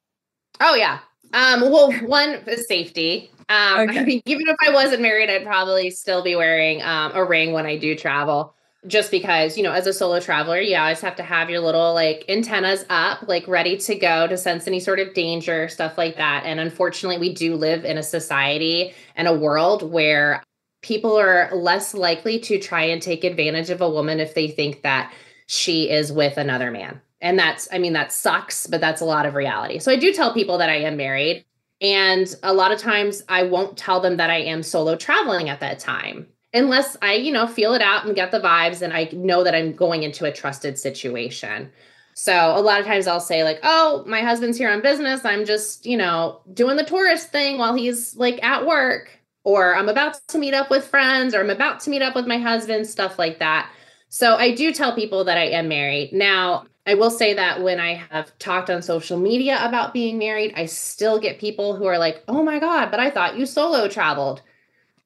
oh 0.60 0.74
yeah 0.74 0.98
um 1.32 1.62
well 1.62 1.92
one 2.02 2.30
is 2.46 2.66
safety 2.66 3.30
um, 3.48 3.80
okay. 3.88 4.00
I 4.00 4.04
mean, 4.04 4.22
even 4.24 4.48
if 4.48 4.56
I 4.66 4.72
wasn't 4.72 5.02
married, 5.02 5.28
I'd 5.28 5.44
probably 5.44 5.90
still 5.90 6.22
be 6.22 6.36
wearing 6.36 6.80
um, 6.82 7.12
a 7.14 7.24
ring 7.24 7.52
when 7.52 7.66
I 7.66 7.76
do 7.76 7.94
travel. 7.94 8.54
Just 8.86 9.12
because, 9.12 9.56
you 9.56 9.62
know, 9.62 9.70
as 9.70 9.86
a 9.86 9.92
solo 9.92 10.18
traveler, 10.18 10.60
you 10.60 10.76
always 10.76 11.00
have 11.02 11.14
to 11.16 11.22
have 11.22 11.48
your 11.48 11.60
little 11.60 11.94
like 11.94 12.24
antennas 12.28 12.84
up, 12.90 13.28
like 13.28 13.46
ready 13.46 13.76
to 13.76 13.94
go 13.94 14.26
to 14.26 14.36
sense 14.36 14.66
any 14.66 14.80
sort 14.80 14.98
of 14.98 15.14
danger, 15.14 15.68
stuff 15.68 15.96
like 15.96 16.16
that. 16.16 16.42
And 16.44 16.58
unfortunately, 16.58 17.18
we 17.18 17.32
do 17.32 17.54
live 17.54 17.84
in 17.84 17.96
a 17.96 18.02
society 18.02 18.92
and 19.14 19.28
a 19.28 19.38
world 19.38 19.88
where 19.88 20.42
people 20.82 21.16
are 21.16 21.48
less 21.54 21.94
likely 21.94 22.40
to 22.40 22.58
try 22.58 22.82
and 22.82 23.00
take 23.00 23.22
advantage 23.22 23.70
of 23.70 23.80
a 23.80 23.88
woman 23.88 24.18
if 24.18 24.34
they 24.34 24.48
think 24.48 24.82
that 24.82 25.12
she 25.46 25.88
is 25.88 26.10
with 26.10 26.36
another 26.36 26.72
man. 26.72 27.00
And 27.20 27.38
that's, 27.38 27.68
I 27.72 27.78
mean, 27.78 27.92
that 27.92 28.12
sucks, 28.12 28.66
but 28.66 28.80
that's 28.80 29.00
a 29.00 29.04
lot 29.04 29.26
of 29.26 29.34
reality. 29.34 29.78
So 29.78 29.92
I 29.92 29.96
do 29.96 30.12
tell 30.12 30.34
people 30.34 30.58
that 30.58 30.70
I 30.70 30.78
am 30.78 30.96
married. 30.96 31.44
And 31.80 32.34
a 32.42 32.52
lot 32.52 32.72
of 32.72 32.80
times 32.80 33.22
I 33.28 33.44
won't 33.44 33.76
tell 33.76 34.00
them 34.00 34.16
that 34.16 34.30
I 34.30 34.38
am 34.38 34.64
solo 34.64 34.96
traveling 34.96 35.48
at 35.48 35.60
that 35.60 35.78
time 35.78 36.26
unless 36.54 36.96
I, 37.02 37.14
you 37.14 37.32
know, 37.32 37.46
feel 37.46 37.74
it 37.74 37.82
out 37.82 38.04
and 38.06 38.14
get 38.14 38.30
the 38.30 38.40
vibes 38.40 38.82
and 38.82 38.92
I 38.92 39.08
know 39.12 39.44
that 39.44 39.54
I'm 39.54 39.72
going 39.72 40.02
into 40.02 40.24
a 40.24 40.32
trusted 40.32 40.78
situation. 40.78 41.70
So 42.14 42.32
a 42.32 42.60
lot 42.60 42.80
of 42.80 42.86
times 42.86 43.06
I'll 43.06 43.20
say 43.20 43.42
like, 43.42 43.60
"Oh, 43.62 44.04
my 44.06 44.20
husband's 44.20 44.58
here 44.58 44.70
on 44.70 44.82
business. 44.82 45.24
I'm 45.24 45.44
just, 45.46 45.86
you 45.86 45.96
know, 45.96 46.40
doing 46.52 46.76
the 46.76 46.84
tourist 46.84 47.30
thing 47.30 47.58
while 47.58 47.74
he's 47.74 48.14
like 48.16 48.42
at 48.44 48.66
work." 48.66 49.18
Or 49.44 49.74
I'm 49.74 49.88
about 49.88 50.20
to 50.28 50.38
meet 50.38 50.54
up 50.54 50.70
with 50.70 50.86
friends 50.86 51.34
or 51.34 51.40
I'm 51.40 51.50
about 51.50 51.80
to 51.80 51.90
meet 51.90 52.02
up 52.02 52.14
with 52.14 52.26
my 52.28 52.38
husband, 52.38 52.86
stuff 52.86 53.18
like 53.18 53.40
that. 53.40 53.68
So 54.08 54.36
I 54.36 54.54
do 54.54 54.72
tell 54.72 54.94
people 54.94 55.24
that 55.24 55.38
I 55.38 55.46
am 55.46 55.68
married. 55.68 56.12
Now, 56.12 56.66
I 56.86 56.94
will 56.94 57.10
say 57.10 57.34
that 57.34 57.62
when 57.62 57.80
I 57.80 57.94
have 58.10 58.36
talked 58.38 58.68
on 58.68 58.82
social 58.82 59.18
media 59.18 59.58
about 59.64 59.92
being 59.92 60.18
married, 60.18 60.52
I 60.54 60.66
still 60.66 61.18
get 61.18 61.38
people 61.40 61.76
who 61.76 61.86
are 61.86 61.98
like, 61.98 62.22
oh 62.28 62.42
my 62.42 62.58
God, 62.58 62.90
but 62.90 63.00
I 63.00 63.10
thought 63.10 63.36
you 63.36 63.46
solo 63.46 63.88
traveled. 63.88 64.42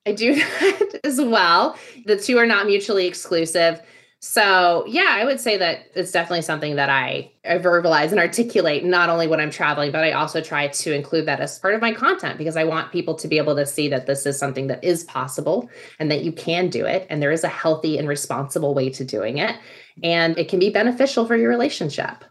I 0.06 0.12
do 0.12 0.34
that 0.60 1.00
as 1.04 1.20
well. 1.20 1.76
The 2.06 2.16
two 2.16 2.38
are 2.38 2.46
not 2.46 2.66
mutually 2.66 3.06
exclusive. 3.06 3.82
So, 4.20 4.84
yeah, 4.88 5.08
I 5.10 5.24
would 5.24 5.38
say 5.38 5.58
that 5.58 5.90
it's 5.94 6.10
definitely 6.10 6.42
something 6.42 6.76
that 6.76 6.88
I, 6.88 7.30
I 7.44 7.58
verbalize 7.58 8.12
and 8.12 8.18
articulate 8.18 8.82
not 8.82 9.10
only 9.10 9.28
when 9.28 9.40
I'm 9.40 9.50
traveling, 9.50 9.92
but 9.92 10.04
I 10.04 10.12
also 10.12 10.40
try 10.40 10.68
to 10.68 10.94
include 10.94 11.26
that 11.26 11.40
as 11.40 11.58
part 11.58 11.74
of 11.74 11.82
my 11.82 11.92
content 11.92 12.38
because 12.38 12.56
I 12.56 12.64
want 12.64 12.92
people 12.92 13.14
to 13.14 13.28
be 13.28 13.36
able 13.36 13.54
to 13.56 13.66
see 13.66 13.88
that 13.88 14.06
this 14.06 14.24
is 14.24 14.38
something 14.38 14.68
that 14.68 14.82
is 14.82 15.04
possible 15.04 15.68
and 16.00 16.10
that 16.10 16.24
you 16.24 16.32
can 16.32 16.70
do 16.70 16.86
it. 16.86 17.06
And 17.10 17.20
there 17.20 17.30
is 17.30 17.44
a 17.44 17.48
healthy 17.48 17.98
and 17.98 18.08
responsible 18.08 18.74
way 18.74 18.88
to 18.90 19.04
doing 19.04 19.36
it. 19.36 19.56
And 20.02 20.36
it 20.38 20.48
can 20.48 20.60
be 20.60 20.70
beneficial 20.70 21.26
for 21.26 21.36
your 21.36 21.50
relationship. 21.50 22.24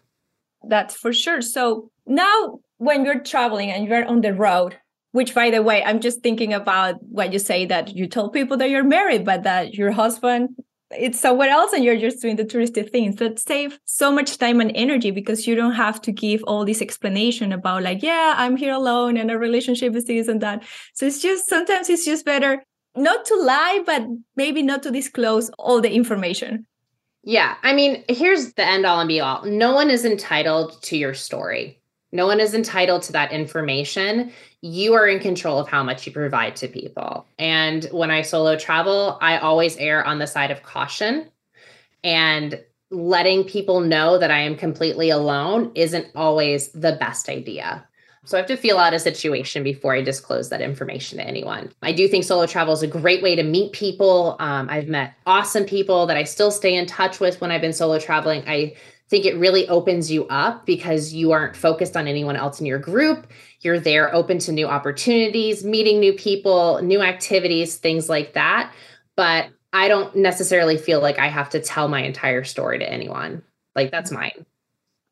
That's 0.68 0.96
for 0.96 1.14
sure. 1.14 1.42
So, 1.42 1.92
now 2.08 2.60
when 2.78 3.06
you're 3.06 3.24
traveling 3.24 3.72
and 3.72 3.88
you're 3.88 4.06
on 4.06 4.22
the 4.22 4.34
road, 4.34 4.78
which 5.16 5.34
by 5.34 5.50
the 5.50 5.62
way 5.62 5.82
i'm 5.86 6.02
just 6.02 6.22
thinking 6.22 6.54
about 6.54 7.02
what 7.04 7.32
you 7.32 7.40
say 7.40 7.66
that 7.66 7.96
you 7.96 8.06
told 8.06 8.34
people 8.34 8.58
that 8.58 8.70
you're 8.70 8.84
married 8.84 9.24
but 9.24 9.44
that 9.44 9.74
your 9.74 9.92
husband 9.92 10.50
it's 10.92 11.20
somewhere 11.20 11.50
else 11.50 11.74
and 11.74 11.84
you're 11.84 11.98
just 11.98 12.22
doing 12.22 12.36
the 12.36 12.46
touristy 12.46 12.88
things 12.90 13.16
that 13.16 13.40
save 13.40 13.80
so 13.86 14.12
much 14.12 14.38
time 14.38 14.62
and 14.62 14.72
energy 14.76 15.12
because 15.12 15.48
you 15.48 15.56
don't 15.56 15.74
have 15.74 16.02
to 16.02 16.12
give 16.12 16.44
all 16.44 16.66
this 16.66 16.82
explanation 16.82 17.54
about 17.54 17.82
like 17.82 18.04
yeah 18.04 18.34
i'm 18.38 18.58
here 18.58 18.74
alone 18.74 19.18
and 19.18 19.32
a 19.32 19.38
relationship 19.38 19.96
is 19.96 20.06
this 20.06 20.28
and 20.28 20.42
that. 20.42 20.64
So 20.94 21.06
it's 21.06 21.22
just 21.22 21.48
sometimes 21.48 21.90
it's 21.90 22.06
just 22.06 22.26
better 22.26 22.64
not 22.96 23.26
to 23.26 23.36
lie 23.36 23.84
but 23.86 24.04
maybe 24.36 24.62
not 24.62 24.84
to 24.84 24.92
disclose 24.92 25.50
all 25.58 25.82
the 25.82 25.92
information. 25.92 26.66
Yeah 27.24 27.56
i 27.64 27.74
mean 27.74 28.04
here's 28.10 28.54
the 28.54 28.66
end 28.66 28.86
all 28.86 29.00
and 29.00 29.08
be 29.08 29.22
all. 29.22 29.44
No 29.46 29.74
one 29.74 29.90
is 29.90 30.06
entitled 30.06 30.82
to 30.84 30.98
your 30.98 31.14
story 31.14 31.82
no 32.16 32.26
one 32.26 32.40
is 32.40 32.54
entitled 32.54 33.04
to 33.04 33.12
that 33.12 33.32
information. 33.32 34.32
You 34.62 34.94
are 34.94 35.08
in 35.08 35.20
control 35.20 35.60
of 35.60 35.68
how 35.68 35.84
much 35.84 36.08
you 36.08 36.14
provide 36.14 36.56
to 36.58 36.68
people. 36.68 37.28
And 37.38 37.84
when 37.92 38.10
I 38.10 38.22
solo 38.22 38.56
travel, 38.56 39.18
I 39.22 39.38
always 39.38 39.78
err 39.78 40.04
on 40.06 40.20
the 40.20 40.28
side 40.28 40.52
of 40.52 40.64
caution 40.64 41.30
and 42.04 42.60
letting 42.92 43.44
people 43.44 43.82
know 43.82 44.18
that 44.18 44.32
I 44.32 44.40
am 44.40 44.56
completely 44.56 45.10
alone 45.10 45.72
isn't 45.76 46.08
always 46.16 46.70
the 46.70 46.94
best 46.94 47.30
idea. 47.30 47.86
So 48.26 48.38
I 48.38 48.40
have 48.40 48.48
to 48.48 48.58
feel 48.58 48.80
out 48.80 48.94
a 48.94 49.00
situation 49.00 49.64
before 49.64 49.96
I 49.96 50.02
disclose 50.02 50.50
that 50.50 50.62
information 50.62 51.20
to 51.20 51.28
anyone. 51.28 51.72
I 51.84 51.92
do 51.92 52.08
think 52.08 52.24
solo 52.24 52.48
travel 52.48 52.74
is 52.74 52.82
a 52.82 52.88
great 52.88 53.22
way 53.22 53.36
to 53.36 53.44
meet 53.44 53.72
people. 53.72 54.36
Um, 54.40 54.68
I've 54.70 54.88
met 54.88 55.14
awesome 55.28 55.66
people 55.66 56.08
that 56.08 56.18
I 56.18 56.24
still 56.24 56.50
stay 56.50 56.76
in 56.76 56.88
touch 56.88 57.20
with 57.20 57.40
when 57.40 57.52
I've 57.52 57.62
been 57.62 57.74
solo 57.74 58.00
traveling. 58.00 58.44
I 58.48 58.76
think 59.10 59.26
it 59.26 59.38
really 59.38 59.68
opens 59.68 60.12
you 60.12 60.26
up 60.28 60.66
because 60.66 61.14
you 61.14 61.32
aren't 61.32 61.56
focused 61.56 61.96
on 61.96 62.08
anyone 62.08 62.36
else 62.36 62.60
in 62.60 62.66
your 62.66 62.80
group. 62.80 63.28
You're 63.62 63.80
there 63.80 64.14
open 64.14 64.40
to 64.40 64.52
new 64.52 64.68
opportunities, 64.68 65.64
meeting 65.64 66.00
new 66.00 66.14
people, 66.14 66.82
new 66.82 67.02
activities, 67.02 67.78
things 67.78 68.10
like 68.10 68.34
that. 68.34 68.74
But 69.16 69.50
I 69.74 69.88
don't 69.88 70.16
necessarily 70.16 70.78
feel 70.78 71.02
like 71.02 71.20
I 71.20 71.28
have 71.28 71.50
to 71.52 71.60
tell 71.60 71.88
my 71.88 72.02
entire 72.02 72.44
story 72.44 72.80
to 72.80 72.90
anyone. 72.90 73.44
Like 73.76 73.92
that's 73.92 74.12
mine. 74.12 74.46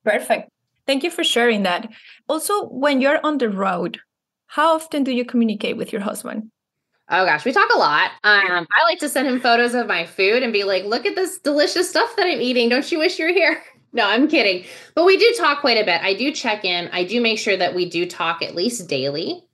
Perfect. 0.04 0.50
Thank 0.88 1.04
you 1.04 1.12
for 1.12 1.24
sharing 1.24 1.64
that. 1.64 1.90
Also, 2.28 2.68
when 2.68 3.00
you're 3.00 3.20
on 3.24 3.38
the 3.38 3.50
road, 3.50 4.00
how 4.48 4.76
often 4.76 5.04
do 5.04 5.12
you 5.12 5.24
communicate 5.24 5.78
with 5.78 5.94
your 5.94 6.02
husband? 6.02 6.50
Oh 7.10 7.26
gosh, 7.26 7.46
we 7.46 7.52
talk 7.52 7.70
a 7.74 7.78
lot. 7.78 8.12
Um, 8.24 8.66
I 8.72 8.84
like 8.86 9.00
to 9.00 9.10
send 9.10 9.28
him 9.28 9.40
photos 9.40 9.74
of 9.74 9.88
my 9.88 10.06
food 10.06 10.42
and 10.42 10.54
be 10.54 10.64
like, 10.64 10.86
"Look 10.86 11.06
at 11.06 11.16
this 11.16 11.38
delicious 11.38 11.90
stuff 11.90 12.16
that 12.16 12.26
I'm 12.26 12.42
eating. 12.42 12.70
Don't 12.70 12.90
you 12.92 13.00
wish 13.00 13.20
you 13.20 13.26
were 13.26 13.34
here?" 13.34 13.62
No, 13.94 14.08
I'm 14.08 14.28
kidding. 14.28 14.66
But 14.96 15.06
we 15.06 15.18
do 15.18 15.34
talk 15.38 15.62
quite 15.62 15.78
a 15.78 15.86
bit. 15.86 16.02
I 16.02 16.16
do 16.16 16.32
check 16.32 16.66
in. 16.66 16.90
I 16.92 17.04
do 17.04 17.22
make 17.22 17.38
sure 17.38 17.56
that 17.56 17.76
we 17.76 17.88
do 17.88 18.08
talk 18.08 18.42
at 18.42 18.56
least 18.56 18.90
daily. 18.90 19.46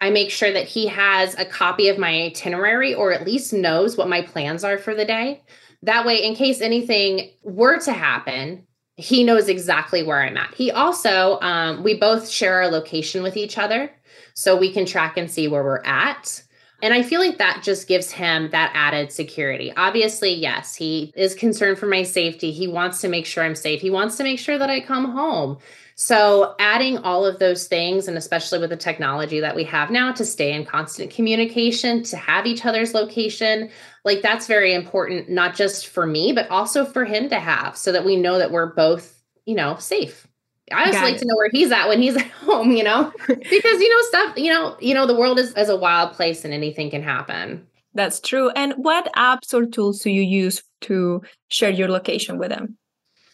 I 0.00 0.10
make 0.10 0.30
sure 0.30 0.52
that 0.52 0.68
he 0.68 0.86
has 0.88 1.34
a 1.38 1.46
copy 1.46 1.88
of 1.88 1.98
my 1.98 2.24
itinerary 2.24 2.94
or 2.94 3.12
at 3.12 3.26
least 3.26 3.54
knows 3.54 3.96
what 3.96 4.08
my 4.08 4.20
plans 4.20 4.62
are 4.62 4.76
for 4.76 4.94
the 4.94 5.06
day. 5.06 5.42
That 5.82 6.04
way, 6.04 6.22
in 6.22 6.34
case 6.34 6.60
anything 6.60 7.30
were 7.42 7.78
to 7.80 7.92
happen, 7.92 8.66
he 8.96 9.24
knows 9.24 9.48
exactly 9.48 10.02
where 10.02 10.22
I'm 10.22 10.36
at. 10.36 10.54
He 10.54 10.70
also, 10.70 11.40
um, 11.40 11.82
we 11.82 11.94
both 11.94 12.28
share 12.28 12.62
our 12.62 12.68
location 12.68 13.22
with 13.22 13.36
each 13.36 13.56
other. 13.56 13.90
So 14.34 14.56
we 14.56 14.70
can 14.70 14.84
track 14.84 15.16
and 15.16 15.30
see 15.30 15.48
where 15.48 15.64
we're 15.64 15.82
at. 15.84 16.42
And 16.82 16.92
I 16.92 17.02
feel 17.02 17.20
like 17.20 17.38
that 17.38 17.62
just 17.62 17.88
gives 17.88 18.10
him 18.10 18.50
that 18.50 18.70
added 18.74 19.10
security. 19.10 19.72
Obviously, 19.76 20.34
yes, 20.34 20.74
he 20.74 21.12
is 21.16 21.34
concerned 21.34 21.78
for 21.78 21.86
my 21.86 22.02
safety. 22.02 22.52
He 22.52 22.68
wants 22.68 23.00
to 23.00 23.08
make 23.08 23.24
sure 23.24 23.44
I'm 23.44 23.54
safe. 23.54 23.80
He 23.80 23.90
wants 23.90 24.16
to 24.18 24.24
make 24.24 24.38
sure 24.38 24.58
that 24.58 24.68
I 24.68 24.80
come 24.80 25.12
home. 25.12 25.58
So, 25.98 26.54
adding 26.58 26.98
all 26.98 27.24
of 27.24 27.38
those 27.38 27.68
things, 27.68 28.06
and 28.06 28.18
especially 28.18 28.58
with 28.58 28.68
the 28.68 28.76
technology 28.76 29.40
that 29.40 29.56
we 29.56 29.64
have 29.64 29.90
now 29.90 30.12
to 30.12 30.26
stay 30.26 30.52
in 30.52 30.66
constant 30.66 31.10
communication, 31.10 32.02
to 32.04 32.18
have 32.18 32.44
each 32.44 32.66
other's 32.66 32.92
location, 32.92 33.70
like 34.04 34.20
that's 34.20 34.46
very 34.46 34.74
important, 34.74 35.30
not 35.30 35.56
just 35.56 35.86
for 35.86 36.06
me, 36.06 36.34
but 36.34 36.50
also 36.50 36.84
for 36.84 37.06
him 37.06 37.30
to 37.30 37.40
have 37.40 37.78
so 37.78 37.92
that 37.92 38.04
we 38.04 38.16
know 38.16 38.36
that 38.36 38.50
we're 38.50 38.74
both, 38.74 39.22
you 39.46 39.54
know, 39.54 39.78
safe. 39.78 40.26
I 40.72 40.86
just 40.86 41.02
like 41.02 41.14
it. 41.14 41.18
to 41.18 41.26
know 41.26 41.36
where 41.36 41.50
he's 41.52 41.70
at 41.70 41.88
when 41.88 42.02
he's 42.02 42.16
at 42.16 42.26
home, 42.26 42.72
you 42.72 42.82
know, 42.82 43.12
because 43.26 43.80
you 43.80 43.90
know 43.90 44.02
stuff, 44.08 44.38
you 44.38 44.52
know, 44.52 44.76
you 44.80 44.94
know 44.94 45.06
the 45.06 45.16
world 45.16 45.38
is 45.38 45.52
as 45.54 45.68
a 45.68 45.76
wild 45.76 46.12
place 46.12 46.44
and 46.44 46.52
anything 46.52 46.90
can 46.90 47.02
happen. 47.02 47.66
That's 47.94 48.20
true. 48.20 48.50
And 48.50 48.74
what 48.74 49.12
apps 49.14 49.54
or 49.54 49.64
tools 49.64 50.00
do 50.00 50.10
you 50.10 50.22
use 50.22 50.62
to 50.82 51.22
share 51.48 51.70
your 51.70 51.88
location 51.88 52.36
with 52.36 52.50
them? 52.50 52.76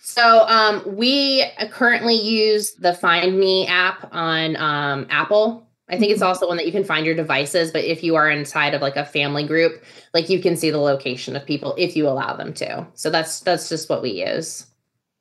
So 0.03 0.47
um, 0.47 0.83
we 0.97 1.45
currently 1.71 2.15
use 2.15 2.75
the 2.75 2.93
Find 2.93 3.39
Me 3.39 3.67
app 3.67 4.09
on 4.13 4.57
um, 4.57 5.07
Apple. 5.11 5.67
I 5.89 5.99
think 5.99 6.13
it's 6.13 6.21
mm-hmm. 6.21 6.29
also 6.29 6.47
one 6.47 6.57
that 6.59 6.67
you 6.67 6.73
can 6.73 6.85
find 6.85 7.05
your 7.05 7.15
devices, 7.15 7.71
but 7.71 7.85
if 7.85 8.03
you 8.03 8.15
are 8.15 8.31
inside 8.31 8.75
of 8.75 8.83
like 8.83 8.97
a 8.97 9.05
family 9.05 9.47
group, 9.47 9.83
like 10.15 10.31
you 10.31 10.41
can 10.41 10.57
see 10.57 10.71
the 10.71 10.79
location 10.79 11.35
of 11.35 11.45
people 11.45 11.75
if 11.77 11.97
you 11.97 12.07
allow 12.07 12.37
them 12.37 12.55
to. 12.55 12.87
So 12.95 13.11
that's 13.11 13.41
that's 13.41 13.69
just 13.69 13.91
what 13.91 14.01
we 14.01 14.25
use. 14.25 14.67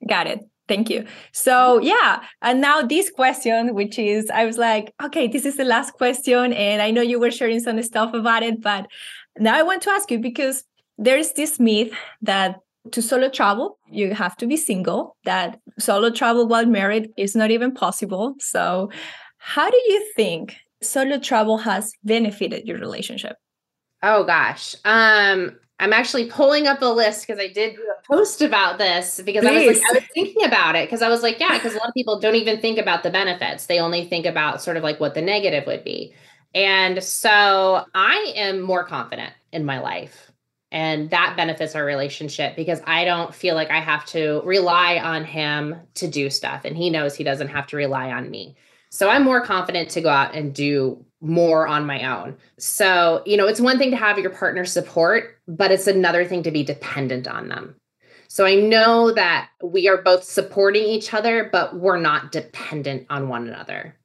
Got 0.07 0.27
it. 0.27 0.50
Thank 0.71 0.89
you. 0.89 1.05
So 1.33 1.81
yeah, 1.81 2.21
and 2.41 2.61
now 2.61 2.81
this 2.81 3.09
question, 3.09 3.75
which 3.75 3.99
is, 3.99 4.29
I 4.29 4.45
was 4.45 4.57
like, 4.57 4.93
okay, 5.03 5.27
this 5.27 5.43
is 5.43 5.57
the 5.57 5.65
last 5.65 5.91
question, 5.95 6.53
and 6.53 6.81
I 6.81 6.91
know 6.91 7.01
you 7.01 7.19
were 7.19 7.29
sharing 7.29 7.59
some 7.59 7.83
stuff 7.83 8.13
about 8.13 8.41
it, 8.41 8.61
but 8.61 8.87
now 9.37 9.53
I 9.53 9.63
want 9.63 9.81
to 9.81 9.89
ask 9.89 10.09
you 10.09 10.17
because 10.17 10.63
there 10.97 11.17
is 11.17 11.33
this 11.33 11.59
myth 11.59 11.91
that 12.21 12.55
to 12.91 13.01
solo 13.01 13.27
travel, 13.27 13.79
you 13.89 14.13
have 14.13 14.37
to 14.37 14.47
be 14.47 14.55
single, 14.55 15.17
that 15.25 15.59
solo 15.77 16.09
travel 16.09 16.47
while 16.47 16.65
married 16.65 17.09
is 17.17 17.35
not 17.35 17.51
even 17.51 17.73
possible. 17.73 18.35
So, 18.39 18.89
how 19.39 19.69
do 19.69 19.75
you 19.75 20.09
think 20.15 20.55
solo 20.81 21.19
travel 21.19 21.57
has 21.57 21.91
benefited 22.05 22.65
your 22.65 22.77
relationship? 22.77 23.35
Oh 24.01 24.23
gosh. 24.23 24.75
Um 24.85 25.57
I'm 25.81 25.93
actually 25.93 26.27
pulling 26.27 26.67
up 26.67 26.81
a 26.81 26.85
list 26.85 27.27
because 27.27 27.41
I 27.41 27.47
did 27.47 27.75
do 27.75 27.81
a 27.81 28.07
post 28.07 28.41
about 28.41 28.77
this 28.77 29.19
because 29.25 29.45
I 29.45 29.51
was 29.51 29.77
like, 29.77 29.89
I 29.89 29.93
was 29.95 30.03
thinking 30.13 30.45
about 30.45 30.75
it 30.75 30.87
because 30.87 31.01
I 31.01 31.09
was 31.09 31.23
like, 31.23 31.39
yeah, 31.39 31.57
because 31.57 31.73
a 31.73 31.77
lot 31.77 31.89
of 31.89 31.93
people 31.93 32.19
don't 32.19 32.35
even 32.35 32.61
think 32.61 32.77
about 32.77 33.03
the 33.03 33.09
benefits. 33.09 33.65
They 33.65 33.79
only 33.79 34.05
think 34.05 34.25
about 34.25 34.61
sort 34.61 34.77
of 34.77 34.83
like 34.83 34.99
what 34.99 35.15
the 35.15 35.21
negative 35.21 35.65
would 35.67 35.83
be. 35.83 36.13
And 36.53 37.03
so 37.03 37.85
I 37.93 38.33
am 38.35 38.61
more 38.61 38.83
confident 38.83 39.33
in 39.51 39.65
my 39.65 39.79
life 39.79 40.31
and 40.71 41.09
that 41.09 41.33
benefits 41.35 41.75
our 41.75 41.83
relationship 41.83 42.55
because 42.55 42.81
I 42.85 43.03
don't 43.03 43.35
feel 43.35 43.55
like 43.55 43.69
I 43.71 43.79
have 43.79 44.05
to 44.07 44.41
rely 44.45 44.97
on 44.99 45.25
him 45.25 45.75
to 45.95 46.07
do 46.07 46.29
stuff. 46.29 46.63
And 46.63 46.77
he 46.77 46.89
knows 46.89 47.15
he 47.15 47.25
doesn't 47.25 47.49
have 47.49 47.67
to 47.67 47.75
rely 47.75 48.11
on 48.11 48.29
me. 48.29 48.55
So 48.91 49.09
I'm 49.09 49.23
more 49.23 49.41
confident 49.41 49.89
to 49.91 50.01
go 50.01 50.09
out 50.09 50.35
and 50.35 50.53
do 50.53 51.03
more 51.21 51.67
on 51.67 51.85
my 51.85 52.05
own. 52.05 52.37
So, 52.57 53.23
you 53.25 53.37
know, 53.37 53.47
it's 53.47 53.59
one 53.59 53.77
thing 53.77 53.91
to 53.91 53.97
have 53.97 54.19
your 54.19 54.29
partner 54.29 54.65
support, 54.65 55.39
but 55.47 55.71
it's 55.71 55.87
another 55.87 56.25
thing 56.25 56.43
to 56.43 56.51
be 56.51 56.63
dependent 56.63 57.27
on 57.27 57.47
them. 57.49 57.75
So 58.27 58.45
I 58.45 58.55
know 58.55 59.11
that 59.11 59.49
we 59.63 59.87
are 59.87 60.01
both 60.01 60.23
supporting 60.23 60.83
each 60.83 61.13
other, 61.13 61.49
but 61.51 61.75
we're 61.75 61.99
not 61.99 62.31
dependent 62.31 63.07
on 63.09 63.27
one 63.27 63.47
another. 63.47 63.95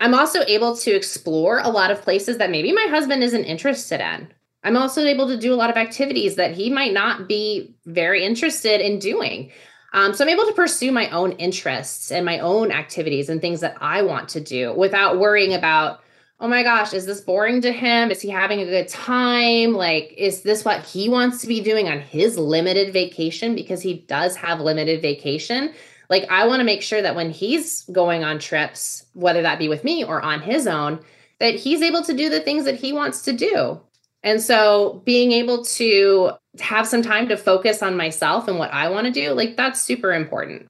I'm 0.00 0.14
also 0.14 0.42
able 0.46 0.76
to 0.76 0.90
explore 0.92 1.58
a 1.58 1.68
lot 1.68 1.90
of 1.90 2.02
places 2.02 2.38
that 2.38 2.50
maybe 2.50 2.72
my 2.72 2.86
husband 2.88 3.22
isn't 3.22 3.44
interested 3.44 4.00
in 4.00 4.32
I'm 4.64 4.76
also 4.76 5.04
able 5.04 5.28
to 5.28 5.36
do 5.36 5.54
a 5.54 5.56
lot 5.56 5.70
of 5.70 5.76
activities 5.76 6.36
that 6.36 6.52
he 6.52 6.70
might 6.70 6.92
not 6.92 7.28
be 7.28 7.74
very 7.86 8.24
interested 8.24 8.80
in 8.80 8.98
doing. 8.98 9.50
Um, 9.92 10.12
so 10.12 10.24
I'm 10.24 10.30
able 10.30 10.46
to 10.46 10.52
pursue 10.52 10.92
my 10.92 11.08
own 11.10 11.32
interests 11.32 12.10
and 12.10 12.24
my 12.24 12.38
own 12.40 12.70
activities 12.70 13.28
and 13.28 13.40
things 13.40 13.60
that 13.60 13.76
I 13.80 14.02
want 14.02 14.28
to 14.30 14.40
do 14.40 14.74
without 14.74 15.18
worrying 15.18 15.54
about, 15.54 16.00
oh 16.40 16.48
my 16.48 16.62
gosh, 16.62 16.92
is 16.92 17.06
this 17.06 17.20
boring 17.20 17.62
to 17.62 17.72
him? 17.72 18.10
Is 18.10 18.20
he 18.20 18.28
having 18.28 18.60
a 18.60 18.66
good 18.66 18.88
time? 18.88 19.72
Like, 19.72 20.12
is 20.16 20.42
this 20.42 20.64
what 20.64 20.84
he 20.84 21.08
wants 21.08 21.40
to 21.40 21.46
be 21.46 21.60
doing 21.60 21.88
on 21.88 22.00
his 22.00 22.36
limited 22.36 22.92
vacation? 22.92 23.54
Because 23.54 23.80
he 23.80 23.94
does 23.94 24.36
have 24.36 24.60
limited 24.60 25.00
vacation. 25.00 25.72
Like, 26.10 26.30
I 26.30 26.46
want 26.46 26.60
to 26.60 26.64
make 26.64 26.82
sure 26.82 27.02
that 27.02 27.16
when 27.16 27.30
he's 27.30 27.84
going 27.90 28.24
on 28.24 28.38
trips, 28.38 29.06
whether 29.14 29.42
that 29.42 29.58
be 29.58 29.68
with 29.68 29.84
me 29.84 30.04
or 30.04 30.22
on 30.22 30.40
his 30.40 30.66
own, 30.66 31.00
that 31.38 31.54
he's 31.54 31.82
able 31.82 32.02
to 32.02 32.14
do 32.14 32.28
the 32.28 32.40
things 32.40 32.64
that 32.64 32.76
he 32.76 32.92
wants 32.92 33.22
to 33.22 33.32
do. 33.32 33.80
And 34.22 34.40
so 34.40 35.02
being 35.04 35.32
able 35.32 35.64
to 35.64 36.32
have 36.60 36.86
some 36.86 37.02
time 37.02 37.28
to 37.28 37.36
focus 37.36 37.82
on 37.82 37.96
myself 37.96 38.48
and 38.48 38.58
what 38.58 38.72
I 38.72 38.90
want 38.90 39.06
to 39.06 39.12
do, 39.12 39.32
like 39.32 39.56
that's 39.56 39.80
super 39.80 40.12
important. 40.12 40.68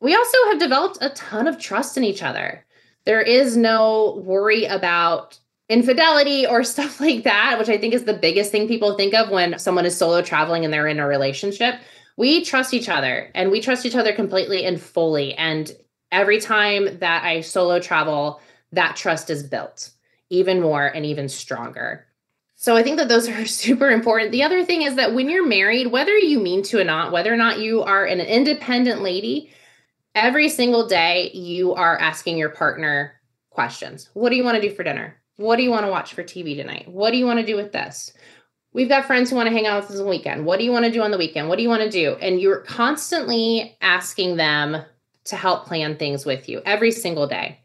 We 0.00 0.14
also 0.14 0.38
have 0.48 0.58
developed 0.58 0.98
a 1.00 1.10
ton 1.10 1.48
of 1.48 1.58
trust 1.58 1.96
in 1.96 2.04
each 2.04 2.22
other. 2.22 2.64
There 3.04 3.20
is 3.20 3.56
no 3.56 4.22
worry 4.24 4.64
about 4.64 5.38
infidelity 5.68 6.46
or 6.46 6.62
stuff 6.64 7.00
like 7.00 7.24
that, 7.24 7.58
which 7.58 7.68
I 7.68 7.78
think 7.78 7.94
is 7.94 8.04
the 8.04 8.14
biggest 8.14 8.52
thing 8.52 8.68
people 8.68 8.96
think 8.96 9.14
of 9.14 9.30
when 9.30 9.58
someone 9.58 9.86
is 9.86 9.96
solo 9.96 10.22
traveling 10.22 10.64
and 10.64 10.72
they're 10.72 10.86
in 10.86 11.00
a 11.00 11.06
relationship. 11.06 11.76
We 12.16 12.44
trust 12.44 12.72
each 12.72 12.88
other 12.88 13.30
and 13.34 13.50
we 13.50 13.60
trust 13.60 13.84
each 13.84 13.96
other 13.96 14.12
completely 14.12 14.64
and 14.64 14.80
fully. 14.80 15.34
And 15.34 15.70
every 16.12 16.40
time 16.40 16.98
that 17.00 17.24
I 17.24 17.40
solo 17.40 17.78
travel, 17.78 18.40
that 18.72 18.96
trust 18.96 19.28
is 19.28 19.42
built 19.42 19.90
even 20.30 20.60
more 20.60 20.86
and 20.86 21.06
even 21.06 21.28
stronger. 21.28 22.06
So 22.58 22.74
I 22.74 22.82
think 22.82 22.96
that 22.96 23.08
those 23.08 23.28
are 23.28 23.46
super 23.46 23.90
important. 23.90 24.32
The 24.32 24.42
other 24.42 24.64
thing 24.64 24.82
is 24.82 24.96
that 24.96 25.14
when 25.14 25.28
you're 25.28 25.46
married, 25.46 25.88
whether 25.88 26.16
you 26.16 26.40
mean 26.40 26.62
to 26.64 26.80
or 26.80 26.84
not, 26.84 27.12
whether 27.12 27.32
or 27.32 27.36
not 27.36 27.60
you 27.60 27.82
are 27.82 28.04
an 28.04 28.20
independent 28.20 29.02
lady, 29.02 29.50
every 30.14 30.48
single 30.48 30.88
day 30.88 31.30
you 31.32 31.74
are 31.74 31.98
asking 31.98 32.38
your 32.38 32.48
partner 32.48 33.12
questions. 33.50 34.10
What 34.14 34.30
do 34.30 34.36
you 34.36 34.44
want 34.44 34.60
to 34.60 34.68
do 34.68 34.74
for 34.74 34.82
dinner? 34.82 35.16
What 35.36 35.56
do 35.56 35.62
you 35.62 35.70
want 35.70 35.84
to 35.84 35.90
watch 35.90 36.14
for 36.14 36.24
TV 36.24 36.56
tonight? 36.56 36.88
What 36.88 37.10
do 37.10 37.18
you 37.18 37.26
want 37.26 37.38
to 37.40 37.46
do 37.46 37.56
with 37.56 37.72
this? 37.72 38.12
We've 38.72 38.88
got 38.88 39.06
friends 39.06 39.30
who 39.30 39.36
want 39.36 39.48
to 39.48 39.54
hang 39.54 39.66
out 39.66 39.82
with 39.82 39.90
us 39.90 39.98
on 39.98 40.04
the 40.04 40.10
weekend. 40.10 40.44
What 40.44 40.58
do 40.58 40.64
you 40.64 40.72
want 40.72 40.86
to 40.86 40.90
do 40.90 41.02
on 41.02 41.10
the 41.10 41.18
weekend? 41.18 41.48
What 41.48 41.56
do 41.56 41.62
you 41.62 41.68
want 41.68 41.82
to 41.82 41.90
do? 41.90 42.14
And 42.20 42.40
you're 42.40 42.60
constantly 42.60 43.76
asking 43.80 44.36
them 44.36 44.82
to 45.24 45.36
help 45.36 45.66
plan 45.66 45.96
things 45.96 46.24
with 46.24 46.48
you 46.48 46.62
every 46.64 46.90
single 46.90 47.26
day. 47.26 47.58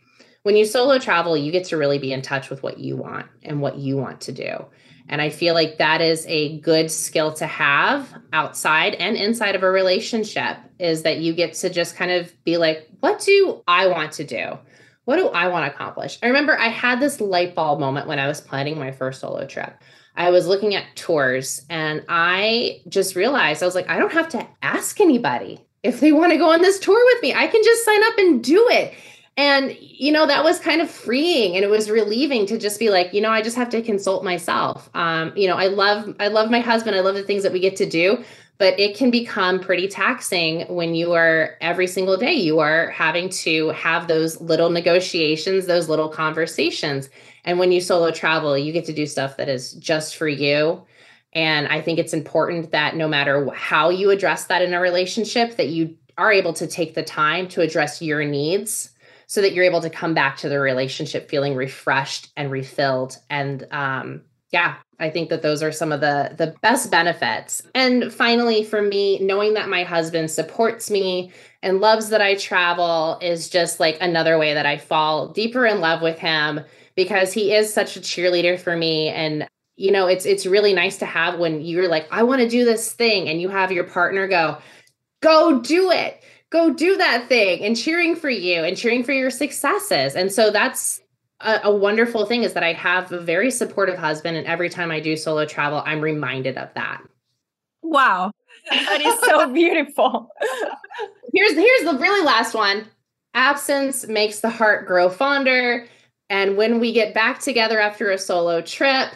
When 0.44 0.56
you 0.56 0.66
solo 0.66 0.98
travel, 0.98 1.38
you 1.38 1.52
get 1.52 1.66
to 1.66 1.78
really 1.78 2.00
be 2.00 2.12
in 2.12 2.22
touch 2.22 2.50
with 2.50 2.64
what 2.64 2.80
you 2.80 2.98
want 2.98 3.28
and 3.44 3.62
what 3.62 3.78
you 3.78 3.98
want 3.98 4.22
to 4.22 4.32
do. 4.32 4.66
And 5.08 5.22
I 5.22 5.30
feel 5.30 5.54
like 5.54 5.78
that 5.78 6.02
is 6.02 6.26
a 6.28 6.58
good 6.60 6.90
skill 6.90 7.34
to 7.34 7.46
have 7.46 8.14
outside 8.34 8.96
and 8.96 9.18
inside 9.18 9.56
of 9.56 9.64
a 9.64 9.70
relationship 9.70 10.58
is 10.80 11.04
that 11.04 11.20
you 11.20 11.34
get 11.34 11.54
to 11.56 11.70
just 11.70 11.96
kind 11.96 12.12
of 12.12 12.34
be 12.44 12.58
like, 12.58 12.88
what 13.02 13.20
do 13.20 13.62
I 13.68 13.88
want 13.88 14.14
to 14.14 14.24
do? 14.24 14.58
What 15.06 15.18
do 15.18 15.28
I 15.28 15.48
want 15.48 15.66
to 15.66 15.76
accomplish? 15.76 16.18
I 16.24 16.28
remember 16.28 16.58
I 16.58 16.70
had 16.70 17.00
this 17.00 17.20
light 17.20 17.54
bulb 17.54 17.80
moment 17.80 18.08
when 18.08 18.20
I 18.20 18.28
was 18.28 18.40
planning 18.40 18.80
my 18.80 18.92
first 18.92 19.20
solo 19.20 19.46
trip. 19.46 19.76
I 20.16 20.30
was 20.30 20.48
looking 20.48 20.76
at 20.76 20.96
tours 20.96 21.66
and 21.70 22.04
I 22.08 22.82
just 22.88 23.16
realized 23.16 23.62
I 23.62 23.66
was 23.66 23.76
like, 23.76 23.90
I 23.90 23.98
don't 23.98 24.14
have 24.14 24.30
to 24.30 24.48
ask 24.62 25.00
anybody 25.00 25.66
if 25.84 26.00
they 26.00 26.12
want 26.12 26.32
to 26.32 26.38
go 26.38 26.52
on 26.52 26.62
this 26.62 26.80
tour 26.80 27.04
with 27.14 27.22
me. 27.22 27.34
I 27.34 27.48
can 27.48 27.64
just 27.64 27.84
sign 27.86 28.04
up 28.04 28.18
and 28.18 28.44
do 28.44 28.68
it. 28.70 28.94
And, 29.38 29.76
you 29.80 30.12
know, 30.12 30.28
that 30.28 30.44
was 30.44 30.60
kind 30.60 30.82
of 30.82 30.92
freeing 30.92 31.56
and 31.56 31.64
it 31.64 31.70
was 31.70 31.90
relieving 31.90 32.46
to 32.48 32.58
just 32.58 32.80
be 32.80 32.90
like, 32.90 33.14
you 33.14 33.22
know, 33.22 33.30
I 33.30 33.42
just 33.42 33.56
have 33.56 33.70
to 33.70 33.82
consult 33.82 34.24
myself. 34.24 34.90
Um, 34.94 35.32
you 35.36 35.48
know, 35.48 35.56
I 35.56 35.68
love, 35.68 36.16
I 36.20 36.28
love 36.28 36.52
my 36.52 36.60
husband. 36.60 36.96
I 36.96 37.00
love 37.00 37.16
the 37.16 37.24
things 37.24 37.44
that 37.44 37.54
we 37.54 37.60
get 37.62 37.78
to 37.78 37.90
do, 37.90 38.24
but 38.58 38.78
it 38.78 38.96
can 38.96 39.10
become 39.10 39.60
pretty 39.60 39.88
taxing 39.88 40.68
when 40.68 40.96
you 40.96 41.14
are 41.14 41.56
every 41.62 41.88
single 41.88 42.18
day, 42.18 42.34
you 42.34 42.60
are 42.60 42.90
having 42.90 43.30
to 43.30 43.70
have 43.70 44.08
those 44.08 44.40
little 44.42 44.70
negotiations, 44.70 45.66
those 45.66 45.88
little 45.88 46.10
conversations. 46.10 47.10
And 47.46 47.58
when 47.58 47.72
you 47.72 47.80
solo 47.80 48.12
travel, 48.12 48.58
you 48.58 48.74
get 48.74 48.86
to 48.86 48.94
do 48.94 49.08
stuff 49.08 49.38
that 49.38 49.48
is 49.48 49.74
just 49.74 50.18
for 50.18 50.28
you. 50.28 50.84
And 51.34 51.70
I 51.70 51.80
think 51.80 52.00
it's 52.00 52.14
important 52.14 52.72
that 52.72 52.98
no 52.98 53.08
matter 53.08 53.50
how 53.52 53.90
you 53.90 54.10
address 54.10 54.46
that 54.46 54.62
in 54.62 54.74
a 54.74 54.82
relationship, 54.82 55.56
that 55.56 55.70
you 55.70 55.96
are 56.18 56.34
able 56.34 56.52
to 56.54 56.68
take 56.68 56.94
the 56.94 57.04
time 57.04 57.48
to 57.48 57.62
address 57.62 58.02
your 58.02 58.26
needs 58.26 58.92
so 59.32 59.42
that 59.42 59.54
you're 59.54 59.64
able 59.64 59.80
to 59.82 59.90
come 59.90 60.14
back 60.14 60.36
to 60.38 60.50
the 60.50 60.60
relationship 60.60 61.30
feeling 61.30 61.56
refreshed 61.56 62.32
and 62.36 62.52
refilled. 62.52 63.18
And 63.30 63.66
um, 63.72 64.24
yeah 64.52 64.76
i 65.00 65.10
think 65.10 65.30
that 65.30 65.42
those 65.42 65.64
are 65.64 65.72
some 65.72 65.94
of 65.94 66.02
the 66.02 66.36
the 66.38 66.54
best 66.62 66.92
benefits. 66.92 67.62
And 67.74 68.12
finally 68.12 68.66
for 68.66 68.82
me 68.82 69.18
knowing 69.20 69.54
that 69.54 69.70
my 69.70 69.84
husband 69.84 70.30
supports 70.30 70.92
me 70.92 71.32
and 71.64 71.80
loves 71.80 72.10
that 72.10 72.20
i 72.20 72.36
travel 72.36 73.18
is 73.22 73.48
just 73.48 73.80
like 73.80 73.98
another 74.02 74.38
way 74.38 74.54
that 74.54 74.66
i 74.66 74.78
fall 74.78 75.30
deeper 75.30 75.66
in 75.66 75.80
love 75.80 76.02
with 76.02 76.20
him 76.20 76.60
because 76.96 77.34
he 77.34 77.54
is 77.54 77.74
such 77.74 77.98
a 77.98 78.02
cheerleader 78.02 78.60
for 78.60 78.76
me. 78.76 79.10
And 79.10 79.48
you 79.76 79.92
know, 79.92 80.08
it's 80.08 80.26
it's 80.26 80.46
really 80.46 80.74
nice 80.74 80.98
to 80.98 81.06
have 81.06 81.40
when 81.40 81.62
you're 81.62 81.88
like, 81.88 82.08
I 82.12 82.24
want 82.24 82.42
to 82.42 82.50
do 82.50 82.66
this 82.66 82.92
thing, 82.94 83.30
and 83.30 83.42
you 83.42 83.50
have 83.50 83.72
your 83.72 83.86
partner 83.86 84.28
go, 84.28 84.58
go 85.22 85.60
do 85.60 85.92
it, 85.92 86.24
go 86.52 86.74
do 86.74 86.98
that 86.98 87.28
thing, 87.28 87.64
and 87.64 87.76
cheering 87.76 88.16
for 88.16 88.30
you 88.30 88.64
and 88.64 88.78
cheering 88.78 89.04
for 89.04 89.14
your 89.14 89.32
successes. 89.32 90.16
And 90.16 90.32
so 90.32 90.52
that's 90.52 91.02
a, 91.40 91.62
a 91.64 91.76
wonderful 91.76 92.26
thing 92.26 92.44
is 92.44 92.54
that 92.54 92.64
I 92.64 92.74
have 92.74 93.12
a 93.12 93.20
very 93.20 93.50
supportive 93.50 93.98
husband, 93.98 94.38
and 94.38 94.46
every 94.46 94.70
time 94.70 94.92
I 94.92 95.00
do 95.00 95.18
solo 95.18 95.46
travel, 95.46 95.82
I'm 95.86 96.02
reminded 96.02 96.58
of 96.58 96.74
that. 96.76 97.02
Wow, 97.82 98.32
that 98.70 99.02
is 99.02 99.20
so 99.22 99.50
beautiful. 99.54 100.30
here's 101.34 101.54
here's 101.54 101.84
the 101.84 101.98
really 102.00 102.24
last 102.24 102.54
one. 102.54 102.86
Absence 103.34 104.08
makes 104.08 104.42
the 104.42 104.50
heart 104.50 104.86
grow 104.86 105.10
fonder. 105.10 105.88
And 106.30 106.56
when 106.56 106.80
we 106.80 106.94
get 106.94 107.14
back 107.14 107.40
together 107.40 107.80
after 107.80 108.10
a 108.10 108.18
solo 108.18 108.62
trip, 108.62 109.10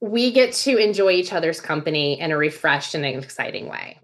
we 0.00 0.32
get 0.32 0.52
to 0.52 0.76
enjoy 0.76 1.10
each 1.12 1.32
other's 1.32 1.60
company 1.60 2.18
in 2.18 2.32
a 2.32 2.36
refreshed 2.36 2.94
and 2.94 3.04
exciting 3.04 3.68
way. 3.68 3.98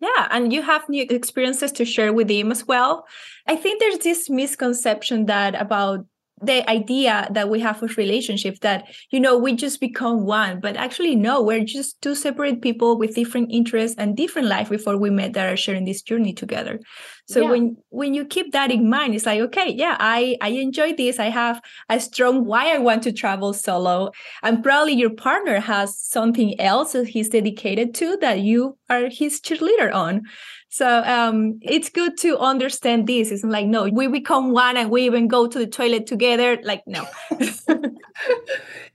Yeah, 0.00 0.28
and 0.30 0.52
you 0.52 0.62
have 0.62 0.88
new 0.88 1.04
experiences 1.10 1.72
to 1.72 1.84
share 1.84 2.12
with 2.12 2.30
him 2.30 2.52
as 2.52 2.66
well. 2.66 3.06
I 3.46 3.56
think 3.56 3.80
there's 3.80 3.98
this 3.98 4.30
misconception 4.30 5.26
that 5.26 5.60
about 5.60 6.06
the 6.42 6.68
idea 6.68 7.28
that 7.30 7.48
we 7.48 7.60
have 7.60 7.80
with 7.80 7.96
relationships 7.96 8.58
that 8.60 8.86
you 9.10 9.20
know 9.20 9.36
we 9.36 9.54
just 9.54 9.80
become 9.80 10.24
one 10.24 10.60
but 10.60 10.76
actually 10.76 11.16
no 11.16 11.42
we're 11.42 11.64
just 11.64 12.00
two 12.00 12.14
separate 12.14 12.60
people 12.62 12.98
with 12.98 13.14
different 13.14 13.50
interests 13.50 13.96
and 13.98 14.16
different 14.16 14.48
life 14.48 14.68
before 14.68 14.96
we 14.96 15.10
met 15.10 15.32
that 15.32 15.52
are 15.52 15.56
sharing 15.56 15.84
this 15.84 16.02
journey 16.02 16.32
together. 16.32 16.80
So 17.26 17.42
yeah. 17.42 17.50
when 17.50 17.76
when 17.90 18.14
you 18.14 18.24
keep 18.24 18.52
that 18.52 18.70
in 18.70 18.88
mind 18.88 19.14
it's 19.14 19.26
like 19.26 19.40
okay 19.40 19.70
yeah 19.70 19.96
i 20.00 20.36
i 20.40 20.48
enjoy 20.48 20.94
this. 20.94 21.18
I 21.18 21.26
have 21.26 21.60
a 21.88 22.00
strong 22.00 22.44
why 22.44 22.74
i 22.74 22.78
want 22.78 23.02
to 23.04 23.12
travel 23.12 23.52
solo. 23.52 24.10
And 24.42 24.62
probably 24.62 24.94
your 24.94 25.10
partner 25.10 25.60
has 25.60 25.98
something 25.98 26.60
else 26.60 26.92
that 26.92 27.08
he's 27.08 27.28
dedicated 27.28 27.94
to 27.96 28.16
that 28.18 28.40
you 28.40 28.78
are 28.88 29.08
his 29.08 29.40
cheerleader 29.40 29.92
on 29.92 30.22
so 30.68 31.02
um, 31.04 31.58
it's 31.62 31.88
good 31.88 32.18
to 32.18 32.38
understand 32.38 33.06
this. 33.06 33.30
It's 33.30 33.42
like, 33.42 33.66
no, 33.66 33.88
we 33.88 34.06
become 34.06 34.52
one 34.52 34.76
and 34.76 34.90
we 34.90 35.06
even 35.06 35.26
go 35.26 35.46
to 35.46 35.58
the 35.58 35.66
toilet 35.66 36.06
together. 36.06 36.58
Like, 36.62 36.82
no. 36.86 37.06
yeah, 37.30 37.48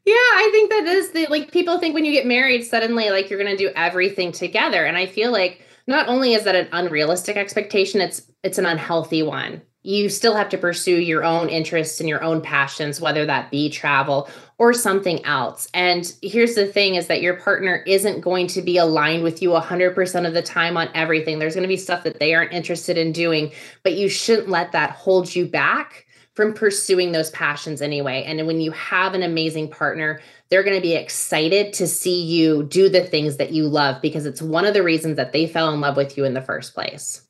I 0.05 0.49
think 0.51 0.69
that 0.69 0.85
is 0.85 1.11
the 1.11 1.27
like 1.29 1.51
people 1.51 1.79
think 1.79 1.95
when 1.95 2.05
you 2.05 2.11
get 2.11 2.27
married, 2.27 2.63
suddenly 2.63 3.09
like 3.09 3.29
you're 3.29 3.39
gonna 3.39 3.57
do 3.57 3.71
everything 3.75 4.31
together. 4.31 4.85
And 4.85 4.97
I 4.97 5.07
feel 5.07 5.31
like 5.31 5.61
not 5.87 6.07
only 6.07 6.33
is 6.33 6.43
that 6.43 6.55
an 6.55 6.67
unrealistic 6.71 7.37
expectation, 7.37 8.01
it's 8.01 8.21
it's 8.43 8.57
an 8.59 8.65
unhealthy 8.65 9.23
one 9.23 9.61
you 9.83 10.07
still 10.07 10.35
have 10.35 10.49
to 10.49 10.57
pursue 10.57 10.95
your 10.95 11.23
own 11.23 11.49
interests 11.49 11.99
and 11.99 12.07
your 12.07 12.23
own 12.23 12.41
passions 12.41 13.01
whether 13.01 13.25
that 13.25 13.51
be 13.51 13.69
travel 13.69 14.29
or 14.57 14.73
something 14.73 15.23
else. 15.25 15.67
And 15.73 16.11
here's 16.21 16.55
the 16.55 16.65
thing 16.65 16.95
is 16.95 17.07
that 17.07 17.21
your 17.21 17.35
partner 17.35 17.83
isn't 17.85 18.21
going 18.21 18.47
to 18.47 18.61
be 18.61 18.77
aligned 18.77 19.23
with 19.23 19.41
you 19.41 19.49
100% 19.49 20.27
of 20.27 20.33
the 20.33 20.41
time 20.41 20.77
on 20.77 20.89
everything. 20.93 21.37
There's 21.37 21.55
going 21.55 21.63
to 21.63 21.67
be 21.67 21.77
stuff 21.77 22.03
that 22.03 22.19
they 22.19 22.33
aren't 22.33 22.53
interested 22.53 22.97
in 22.97 23.11
doing 23.11 23.51
but 23.83 23.93
you 23.93 24.09
shouldn't 24.09 24.49
let 24.49 24.71
that 24.71 24.91
hold 24.91 25.35
you 25.35 25.45
back 25.45 26.05
from 26.33 26.53
pursuing 26.53 27.11
those 27.11 27.29
passions 27.29 27.81
anyway. 27.81 28.23
And 28.25 28.47
when 28.47 28.59
you 28.59 28.71
have 28.71 29.13
an 29.13 29.23
amazing 29.23 29.69
partner 29.69 30.21
they're 30.49 30.63
going 30.63 30.77
to 30.77 30.81
be 30.81 30.95
excited 30.95 31.73
to 31.73 31.87
see 31.87 32.21
you 32.21 32.63
do 32.63 32.87
the 32.87 33.03
things 33.03 33.37
that 33.37 33.51
you 33.51 33.67
love 33.67 34.01
because 34.01 34.27
it's 34.27 34.41
one 34.41 34.65
of 34.65 34.75
the 34.75 34.83
reasons 34.83 35.17
that 35.17 35.33
they 35.33 35.47
fell 35.47 35.73
in 35.73 35.81
love 35.81 35.97
with 35.97 36.15
you 36.15 36.25
in 36.25 36.35
the 36.35 36.41
first 36.41 36.73
place. 36.73 37.23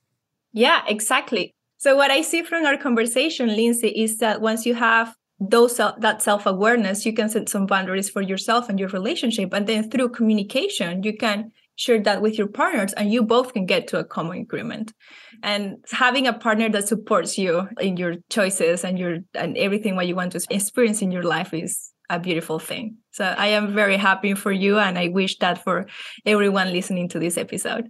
Yeah 0.52 0.84
exactly 0.88 1.56
so 1.84 1.98
what 1.98 2.12
I 2.12 2.22
see 2.22 2.44
from 2.44 2.64
our 2.66 2.78
conversation, 2.78 3.50
Lindsay, 3.50 3.90
is 3.90 4.20
that 4.20 4.40
once 4.40 4.66
you 4.66 4.74
have 4.74 5.14
those 5.38 5.76
that 5.76 6.22
self-awareness, 6.22 7.06
you 7.06 7.12
can 7.12 7.28
set 7.28 7.50
some 7.50 7.66
boundaries 7.66 8.10
for 8.10 8.22
yourself 8.22 8.70
and 8.70 8.80
your 8.80 8.88
relationship. 8.88 9.54
And 9.54 9.68
then 9.68 9.90
through 9.90 10.10
communication, 10.10 11.04
you 11.04 11.18
can 11.18 11.52
share 11.76 12.00
that 12.00 12.22
with 12.22 12.38
your 12.38 12.48
partners 12.48 12.94
and 12.94 13.12
you 13.12 13.22
both 13.22 13.52
can 13.52 13.66
get 13.66 13.88
to 13.90 14.00
a 14.00 14.06
common 14.06 14.38
agreement. 14.38 14.94
And 15.42 15.84
having 15.92 16.26
a 16.26 16.32
partner 16.32 16.70
that 16.70 16.88
supports 16.88 17.38
you 17.38 17.68
in 17.82 17.98
your 17.98 18.16
choices 18.30 18.86
and 18.86 18.98
your 18.98 19.18
and 19.34 19.58
everything 19.58 19.98
what 19.98 20.08
you 20.08 20.16
want 20.16 20.32
to 20.32 20.46
experience 20.50 21.02
in 21.02 21.12
your 21.12 21.24
life 21.24 21.54
is 21.54 21.92
a 22.10 22.18
beautiful 22.18 22.60
thing. 22.60 22.96
So 23.12 23.26
I 23.26 23.48
am 23.48 23.74
very 23.74 23.98
happy 23.98 24.36
for 24.36 24.54
you 24.54 24.80
and 24.80 24.98
I 24.98 25.10
wish 25.10 25.38
that 25.40 25.62
for 25.66 25.88
everyone 26.26 26.72
listening 26.72 27.10
to 27.10 27.20
this 27.20 27.38
episode. 27.38 27.90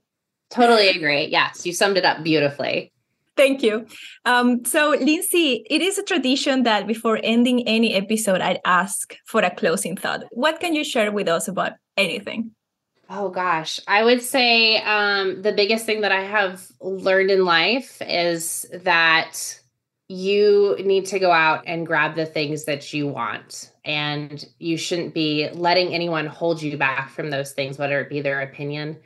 Totally 0.50 0.88
agree. 0.88 1.26
Yes, 1.26 1.64
you 1.64 1.74
summed 1.74 1.98
it 1.98 2.06
up 2.06 2.24
beautifully. 2.24 2.92
Thank 3.36 3.64
you. 3.64 3.88
Um, 4.26 4.64
so, 4.64 4.90
Lindsay, 4.92 5.66
it 5.70 5.82
is 5.82 5.98
a 5.98 6.04
tradition 6.04 6.64
that 6.64 6.86
before 6.86 7.20
ending 7.24 7.68
any 7.68 7.96
episode, 7.96 8.42
I'd 8.42 8.62
ask 8.64 9.16
for 9.26 9.42
a 9.42 9.50
closing 9.50 9.98
thought. 9.98 10.24
What 10.32 10.60
can 10.60 10.76
you 10.76 10.84
share 10.84 11.12
with 11.12 11.28
us 11.28 11.48
about 11.48 11.74
anything? 11.98 12.52
Oh 13.10 13.30
gosh, 13.30 13.80
I 13.88 14.04
would 14.04 14.22
say 14.22 14.78
um, 14.78 15.42
the 15.42 15.52
biggest 15.52 15.86
thing 15.86 16.02
that 16.02 16.12
I 16.12 16.24
have 16.24 16.66
learned 16.80 17.32
in 17.32 17.44
life 17.46 18.02
is 18.02 18.66
that 18.72 19.60
you 20.08 20.76
need 20.80 21.06
to 21.08 21.20
go 21.20 21.32
out 21.32 21.64
and 21.66 21.88
grab 21.88 22.16
the 22.16 22.26
things 22.26 22.66
that 22.66 22.94
you 22.94 23.08
want. 23.08 23.72
And 23.86 24.46
you 24.60 24.78
shouldn't 24.78 25.14
be 25.14 25.50
letting 25.54 25.94
anyone 25.94 26.28
hold 26.28 26.62
you 26.62 26.78
back 26.78 27.10
from 27.10 27.30
those 27.30 27.52
things, 27.52 27.78
whether 27.78 28.00
it 28.00 28.10
be 28.10 28.22
their 28.22 28.42
opinion 28.42 28.98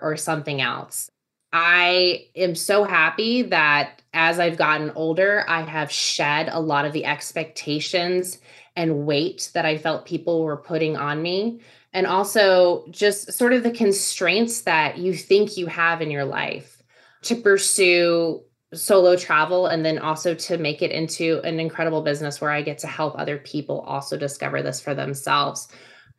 or 0.00 0.16
something 0.16 0.60
else. 0.60 1.10
I 1.56 2.26
am 2.34 2.56
so 2.56 2.82
happy 2.82 3.42
that 3.42 4.02
as 4.12 4.40
I've 4.40 4.56
gotten 4.56 4.90
older, 4.96 5.44
I 5.48 5.60
have 5.62 5.90
shed 5.90 6.48
a 6.50 6.60
lot 6.60 6.84
of 6.84 6.92
the 6.92 7.04
expectations 7.04 8.40
and 8.74 9.06
weight 9.06 9.52
that 9.54 9.64
I 9.64 9.78
felt 9.78 10.04
people 10.04 10.42
were 10.42 10.56
putting 10.56 10.96
on 10.96 11.22
me. 11.22 11.60
And 11.92 12.08
also 12.08 12.84
just 12.90 13.32
sort 13.34 13.52
of 13.52 13.62
the 13.62 13.70
constraints 13.70 14.62
that 14.62 14.98
you 14.98 15.14
think 15.14 15.56
you 15.56 15.68
have 15.68 16.02
in 16.02 16.10
your 16.10 16.24
life 16.24 16.82
to 17.22 17.36
pursue 17.36 18.42
solo 18.72 19.14
travel 19.14 19.68
and 19.68 19.84
then 19.84 20.00
also 20.00 20.34
to 20.34 20.58
make 20.58 20.82
it 20.82 20.90
into 20.90 21.40
an 21.44 21.60
incredible 21.60 22.02
business 22.02 22.40
where 22.40 22.50
I 22.50 22.62
get 22.62 22.78
to 22.78 22.88
help 22.88 23.16
other 23.16 23.38
people 23.38 23.78
also 23.82 24.16
discover 24.16 24.60
this 24.60 24.80
for 24.80 24.92
themselves. 24.92 25.68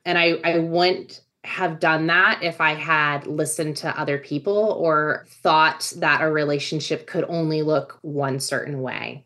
And 0.06 0.18
I, 0.18 0.40
I 0.46 0.60
wouldn't 0.60 1.20
have 1.46 1.80
done 1.80 2.08
that 2.08 2.40
if 2.42 2.60
I 2.60 2.74
had 2.74 3.28
listened 3.28 3.78
to 3.78 4.00
other 4.00 4.18
people 4.18 4.76
or 4.80 5.26
thought 5.28 5.94
that 5.98 6.22
a 6.22 6.32
relationship 6.32 7.08
could 7.08 7.26
only 7.28 7.62
look 7.62 8.00
one 8.02 8.40
certain 8.40 8.82
way. 8.82 9.26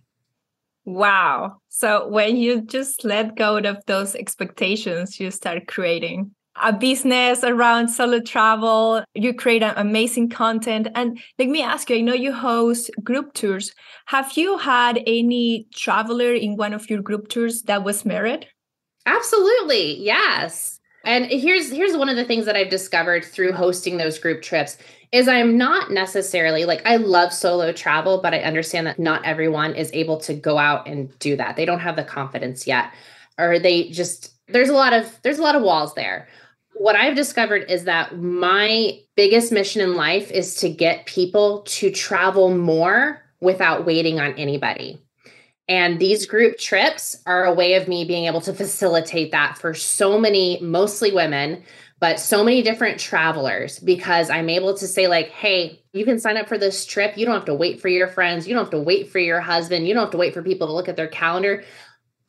Wow. 0.85 1.57
So 1.69 2.07
when 2.07 2.37
you 2.37 2.61
just 2.61 3.03
let 3.03 3.35
go 3.35 3.57
of 3.57 3.77
those 3.85 4.15
expectations, 4.15 5.19
you 5.19 5.31
start 5.31 5.67
creating 5.67 6.31
a 6.61 6.73
business 6.73 7.43
around 7.43 7.89
solo 7.89 8.19
travel. 8.19 9.03
You 9.13 9.33
create 9.33 9.63
amazing 9.63 10.29
content. 10.29 10.87
And 10.95 11.19
let 11.37 11.47
me 11.47 11.61
ask 11.61 11.89
you 11.89 11.97
I 11.97 12.01
know 12.01 12.13
you 12.13 12.33
host 12.33 12.91
group 13.03 13.33
tours. 13.33 13.71
Have 14.07 14.35
you 14.35 14.57
had 14.57 15.01
any 15.05 15.67
traveler 15.73 16.33
in 16.33 16.57
one 16.57 16.73
of 16.73 16.89
your 16.89 17.01
group 17.01 17.29
tours 17.29 17.63
that 17.63 17.83
was 17.83 18.05
married? 18.05 18.47
Absolutely. 19.05 19.99
Yes. 19.99 20.78
And 21.05 21.25
here's 21.25 21.71
here's 21.71 21.95
one 21.95 22.09
of 22.09 22.17
the 22.17 22.25
things 22.25 22.45
that 22.45 22.55
I've 22.55 22.69
discovered 22.69 23.23
through 23.23 23.53
hosting 23.53 23.97
those 23.97 24.19
group 24.19 24.41
trips 24.41 24.77
is 25.11 25.27
I'm 25.27 25.57
not 25.57 25.91
necessarily 25.91 26.65
like 26.65 26.85
I 26.85 26.97
love 26.97 27.33
solo 27.33 27.71
travel, 27.71 28.21
but 28.21 28.33
I 28.33 28.39
understand 28.39 28.85
that 28.87 28.99
not 28.99 29.25
everyone 29.25 29.75
is 29.75 29.89
able 29.93 30.17
to 30.19 30.33
go 30.33 30.57
out 30.57 30.87
and 30.87 31.17
do 31.19 31.35
that. 31.37 31.55
They 31.55 31.65
don't 31.65 31.79
have 31.79 31.95
the 31.95 32.03
confidence 32.03 32.67
yet 32.67 32.91
or 33.39 33.57
they 33.57 33.89
just 33.89 34.33
there's 34.47 34.69
a 34.69 34.73
lot 34.73 34.93
of 34.93 35.19
there's 35.23 35.39
a 35.39 35.43
lot 35.43 35.55
of 35.55 35.63
walls 35.63 35.95
there. 35.95 36.27
What 36.73 36.95
I've 36.95 37.15
discovered 37.15 37.65
is 37.69 37.85
that 37.85 38.19
my 38.19 38.99
biggest 39.15 39.51
mission 39.51 39.81
in 39.81 39.95
life 39.95 40.29
is 40.31 40.55
to 40.55 40.69
get 40.69 41.05
people 41.07 41.61
to 41.63 41.91
travel 41.91 42.55
more 42.55 43.21
without 43.41 43.85
waiting 43.85 44.19
on 44.19 44.33
anybody. 44.33 45.01
And 45.69 45.99
these 45.99 46.25
group 46.25 46.57
trips 46.57 47.15
are 47.27 47.45
a 47.45 47.53
way 47.53 47.75
of 47.75 47.87
me 47.87 48.03
being 48.03 48.25
able 48.25 48.41
to 48.41 48.53
facilitate 48.53 49.31
that 49.31 49.55
for 49.57 49.75
so 49.75 50.19
many, 50.19 50.59
mostly 50.61 51.11
women, 51.11 51.63
but 51.99 52.19
so 52.19 52.43
many 52.43 52.63
different 52.63 52.99
travelers 52.99 53.77
because 53.77 54.31
I'm 54.31 54.49
able 54.49 54.75
to 54.75 54.87
say, 54.87 55.07
like, 55.07 55.29
hey, 55.29 55.79
you 55.93 56.05
can 56.05 56.17
sign 56.17 56.37
up 56.37 56.47
for 56.47 56.57
this 56.57 56.87
trip. 56.87 57.17
You 57.17 57.25
don't 57.25 57.35
have 57.35 57.45
to 57.45 57.53
wait 57.53 57.79
for 57.79 57.87
your 57.87 58.07
friends. 58.07 58.47
You 58.47 58.55
don't 58.55 58.63
have 58.63 58.71
to 58.71 58.79
wait 58.79 59.11
for 59.11 59.19
your 59.19 59.41
husband. 59.41 59.87
You 59.87 59.93
don't 59.93 60.05
have 60.05 60.11
to 60.11 60.17
wait 60.17 60.33
for 60.33 60.41
people 60.41 60.65
to 60.65 60.73
look 60.73 60.89
at 60.89 60.95
their 60.95 61.07
calendar. 61.07 61.63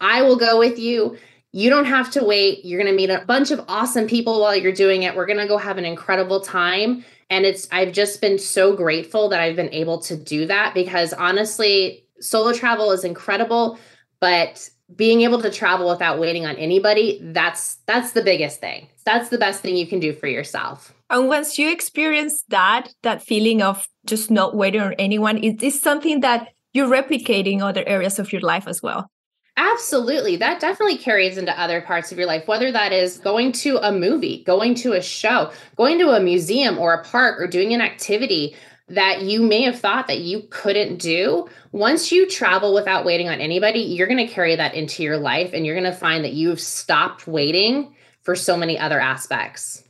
I 0.02 0.20
will 0.20 0.36
go 0.36 0.58
with 0.58 0.78
you. 0.78 1.16
You 1.52 1.70
don't 1.70 1.86
have 1.86 2.10
to 2.12 2.24
wait. 2.24 2.64
You're 2.64 2.80
going 2.80 2.92
to 2.92 2.96
meet 2.96 3.10
a 3.10 3.24
bunch 3.24 3.50
of 3.50 3.64
awesome 3.68 4.06
people 4.06 4.40
while 4.40 4.54
you're 4.54 4.72
doing 4.72 5.02
it. 5.04 5.16
We're 5.16 5.26
going 5.26 5.38
to 5.38 5.48
go 5.48 5.56
have 5.56 5.78
an 5.78 5.86
incredible 5.86 6.40
time. 6.40 7.04
And 7.30 7.46
it's, 7.46 7.68
I've 7.72 7.92
just 7.92 8.20
been 8.20 8.38
so 8.38 8.76
grateful 8.76 9.30
that 9.30 9.40
I've 9.40 9.56
been 9.56 9.72
able 9.72 9.98
to 10.00 10.16
do 10.16 10.46
that 10.46 10.74
because 10.74 11.12
honestly, 11.12 12.04
solo 12.20 12.52
travel 12.52 12.92
is 12.92 13.04
incredible, 13.04 13.78
but 14.20 14.68
being 14.96 15.22
able 15.22 15.40
to 15.40 15.50
travel 15.50 15.88
without 15.88 16.18
waiting 16.18 16.46
on 16.46 16.56
anybody, 16.56 17.20
that's 17.22 17.76
that's 17.86 18.12
the 18.12 18.22
biggest 18.22 18.60
thing. 18.60 18.88
That's 19.04 19.28
the 19.28 19.38
best 19.38 19.60
thing 19.62 19.76
you 19.76 19.86
can 19.86 20.00
do 20.00 20.12
for 20.12 20.26
yourself. 20.26 20.92
And 21.08 21.28
once 21.28 21.58
you 21.58 21.70
experience 21.70 22.44
that, 22.48 22.92
that 23.02 23.22
feeling 23.22 23.62
of 23.62 23.86
just 24.06 24.30
not 24.30 24.54
waiting 24.54 24.80
on 24.80 24.92
anyone, 24.94 25.42
it 25.42 25.62
is 25.62 25.80
something 25.80 26.20
that 26.20 26.48
you 26.72 26.86
replicate 26.86 27.46
in 27.46 27.62
other 27.62 27.82
areas 27.86 28.18
of 28.18 28.32
your 28.32 28.42
life 28.42 28.68
as 28.68 28.82
well. 28.82 29.10
Absolutely. 29.56 30.36
That 30.36 30.60
definitely 30.60 30.96
carries 30.96 31.36
into 31.36 31.58
other 31.60 31.82
parts 31.82 32.12
of 32.12 32.18
your 32.18 32.26
life, 32.26 32.46
whether 32.46 32.70
that 32.72 32.92
is 32.92 33.18
going 33.18 33.52
to 33.52 33.76
a 33.78 33.92
movie, 33.92 34.42
going 34.44 34.74
to 34.76 34.92
a 34.92 35.02
show, 35.02 35.50
going 35.76 35.98
to 35.98 36.10
a 36.10 36.20
museum 36.20 36.78
or 36.78 36.94
a 36.94 37.04
park, 37.04 37.40
or 37.40 37.46
doing 37.46 37.74
an 37.74 37.80
activity 37.80 38.56
that 38.90 39.22
you 39.22 39.40
may 39.40 39.62
have 39.62 39.78
thought 39.78 40.08
that 40.08 40.18
you 40.18 40.42
couldn't 40.50 40.98
do. 40.98 41.48
Once 41.72 42.10
you 42.10 42.28
travel 42.28 42.74
without 42.74 43.04
waiting 43.04 43.28
on 43.28 43.40
anybody, 43.40 43.80
you're 43.80 44.08
going 44.08 44.26
to 44.26 44.32
carry 44.32 44.56
that 44.56 44.74
into 44.74 45.02
your 45.02 45.16
life 45.16 45.52
and 45.52 45.64
you're 45.64 45.78
going 45.78 45.90
to 45.90 45.96
find 45.96 46.24
that 46.24 46.32
you've 46.32 46.60
stopped 46.60 47.26
waiting 47.26 47.94
for 48.22 48.34
so 48.34 48.56
many 48.56 48.78
other 48.78 49.00
aspects. 49.00 49.84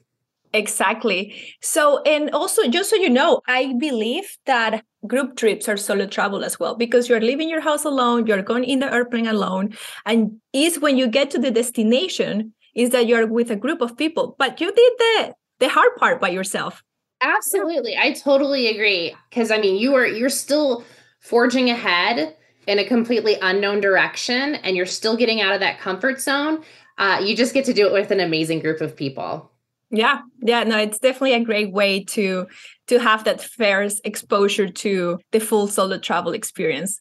Exactly. 0.53 1.55
So, 1.63 2.03
and 2.03 2.31
also, 2.31 2.69
just 2.69 2.91
so 2.91 2.97
you 2.97 3.09
know, 3.09 3.41
I 3.47 3.75
believe 3.79 4.37
that 4.47 4.85
group 5.07 5.37
trips 5.37 5.69
are 5.69 5.77
solo 5.77 6.07
travel 6.07 6.45
as 6.45 6.59
well 6.59 6.75
because 6.75 7.09
you're 7.09 7.21
leaving 7.21 7.49
your 7.49 7.61
house 7.61 7.85
alone, 7.85 8.27
you're 8.27 8.43
going 8.43 8.65
in 8.65 8.81
the 8.81 8.93
airplane 8.93 9.29
alone, 9.29 9.77
and 10.05 10.41
is 10.53 10.79
when 10.81 10.99
you 10.99 11.07
get 11.07 11.31
to 11.31 11.39
the 11.39 11.51
destination 11.51 12.53
is 12.75 12.91
that 12.91 13.07
you're 13.07 13.27
with 13.27 13.51
a 13.51 13.57
group 13.57 13.81
of 13.81 13.97
people. 13.97 14.35
But 14.39 14.61
you 14.61 14.73
did 14.73 14.93
the 14.99 15.35
the 15.61 15.69
hard 15.69 15.95
part 15.97 16.21
by 16.21 16.31
yourself. 16.31 16.83
Absolutely, 17.23 17.97
I 17.97 18.13
totally 18.13 18.69
agree. 18.69 19.15
Because 19.29 19.51
I 19.51 19.59
mean, 19.59 19.77
you 19.77 19.95
are 19.95 20.07
you're 20.07 20.29
still 20.29 20.85
forging 21.21 21.69
ahead 21.71 22.37
in 22.67 22.79
a 22.79 22.85
completely 22.85 23.37
unknown 23.43 23.81
direction, 23.81 24.55
and 24.57 24.77
you're 24.77 24.87
still 24.87 25.17
getting 25.17 25.41
out 25.41 25.53
of 25.55 25.61
that 25.61 25.79
comfort 25.81 26.21
zone. 26.21 26.63
Uh, 26.99 27.21
you 27.23 27.37
just 27.37 27.55
get 27.55 27.65
to 27.67 27.73
do 27.75 27.87
it 27.87 27.93
with 27.93 28.11
an 28.11 28.21
amazing 28.21 28.61
group 28.61 28.81
of 28.81 28.97
people. 28.97 29.51
Yeah, 29.91 30.21
yeah, 30.41 30.63
no, 30.63 30.79
it's 30.79 30.99
definitely 30.99 31.35
a 31.35 31.45
great 31.45 31.73
way 31.73 32.05
to 32.05 32.47
to 32.87 32.99
have 32.99 33.25
that 33.25 33.43
first 33.43 34.01
exposure 34.05 34.69
to 34.69 35.19
the 35.33 35.41
full 35.41 35.67
solo 35.67 35.99
travel 35.99 36.33
experience. 36.33 37.01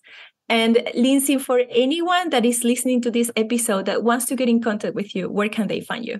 And 0.49 0.79
Lindsay, 0.95 1.37
for 1.37 1.61
anyone 1.69 2.31
that 2.31 2.43
is 2.45 2.63
listening 2.63 3.01
to 3.03 3.11
this 3.11 3.29
episode 3.35 3.85
that 3.85 4.03
wants 4.03 4.25
to 4.25 4.35
get 4.35 4.49
in 4.49 4.61
contact 4.61 4.95
with 4.95 5.15
you, 5.15 5.29
where 5.29 5.49
can 5.49 5.67
they 5.67 5.81
find 5.81 6.03
you? 6.05 6.19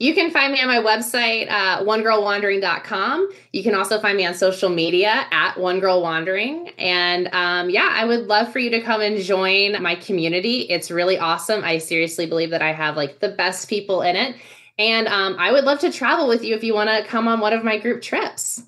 You 0.00 0.14
can 0.14 0.30
find 0.30 0.52
me 0.52 0.60
on 0.60 0.68
my 0.68 0.78
website, 0.78 1.50
uh, 1.50 1.82
onegirlwandering.com. 1.82 3.30
You 3.52 3.62
can 3.64 3.74
also 3.74 4.00
find 4.00 4.16
me 4.16 4.24
on 4.24 4.34
social 4.34 4.68
media 4.68 5.26
at 5.32 5.54
onegirlwandering. 5.56 6.72
And 6.78 7.28
um, 7.32 7.68
yeah, 7.68 7.90
I 7.92 8.04
would 8.04 8.28
love 8.28 8.52
for 8.52 8.60
you 8.60 8.70
to 8.70 8.80
come 8.80 9.00
and 9.00 9.20
join 9.20 9.82
my 9.82 9.96
community. 9.96 10.60
It's 10.70 10.92
really 10.92 11.18
awesome. 11.18 11.64
I 11.64 11.78
seriously 11.78 12.26
believe 12.26 12.50
that 12.50 12.62
I 12.62 12.72
have 12.72 12.96
like 12.96 13.18
the 13.18 13.30
best 13.30 13.68
people 13.68 14.02
in 14.02 14.14
it. 14.14 14.36
And 14.78 15.08
um, 15.08 15.34
I 15.36 15.50
would 15.50 15.64
love 15.64 15.80
to 15.80 15.90
travel 15.90 16.28
with 16.28 16.44
you 16.44 16.54
if 16.54 16.62
you 16.62 16.74
want 16.74 16.90
to 16.90 17.04
come 17.04 17.26
on 17.26 17.40
one 17.40 17.52
of 17.52 17.64
my 17.64 17.76
group 17.76 18.00
trips. 18.00 18.62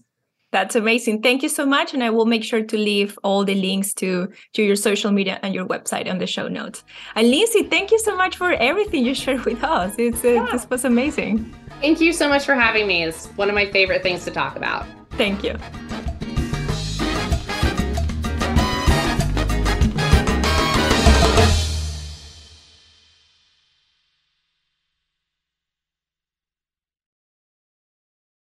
That's 0.52 0.74
amazing. 0.74 1.22
Thank 1.22 1.42
you 1.42 1.48
so 1.48 1.64
much. 1.64 1.94
And 1.94 2.02
I 2.02 2.10
will 2.10 2.26
make 2.26 2.42
sure 2.42 2.62
to 2.62 2.76
leave 2.76 3.18
all 3.22 3.44
the 3.44 3.54
links 3.54 3.94
to, 3.94 4.28
to 4.54 4.62
your 4.62 4.76
social 4.76 5.12
media 5.12 5.38
and 5.42 5.54
your 5.54 5.66
website 5.66 6.10
on 6.10 6.18
the 6.18 6.26
show 6.26 6.48
notes. 6.48 6.82
And 7.14 7.30
Lindsay, 7.30 7.62
thank 7.62 7.90
you 7.90 7.98
so 7.98 8.16
much 8.16 8.36
for 8.36 8.52
everything 8.52 9.04
you 9.04 9.14
shared 9.14 9.44
with 9.44 9.62
us. 9.62 9.94
It's, 9.98 10.24
uh. 10.24 10.46
This 10.50 10.68
was 10.68 10.84
amazing. 10.84 11.54
Thank 11.80 12.00
you 12.00 12.12
so 12.12 12.28
much 12.28 12.44
for 12.44 12.54
having 12.54 12.86
me. 12.86 13.04
It's 13.04 13.26
one 13.36 13.48
of 13.48 13.54
my 13.54 13.70
favorite 13.70 14.02
things 14.02 14.24
to 14.24 14.30
talk 14.30 14.56
about. 14.56 14.86
Thank 15.12 15.44
you. 15.44 15.56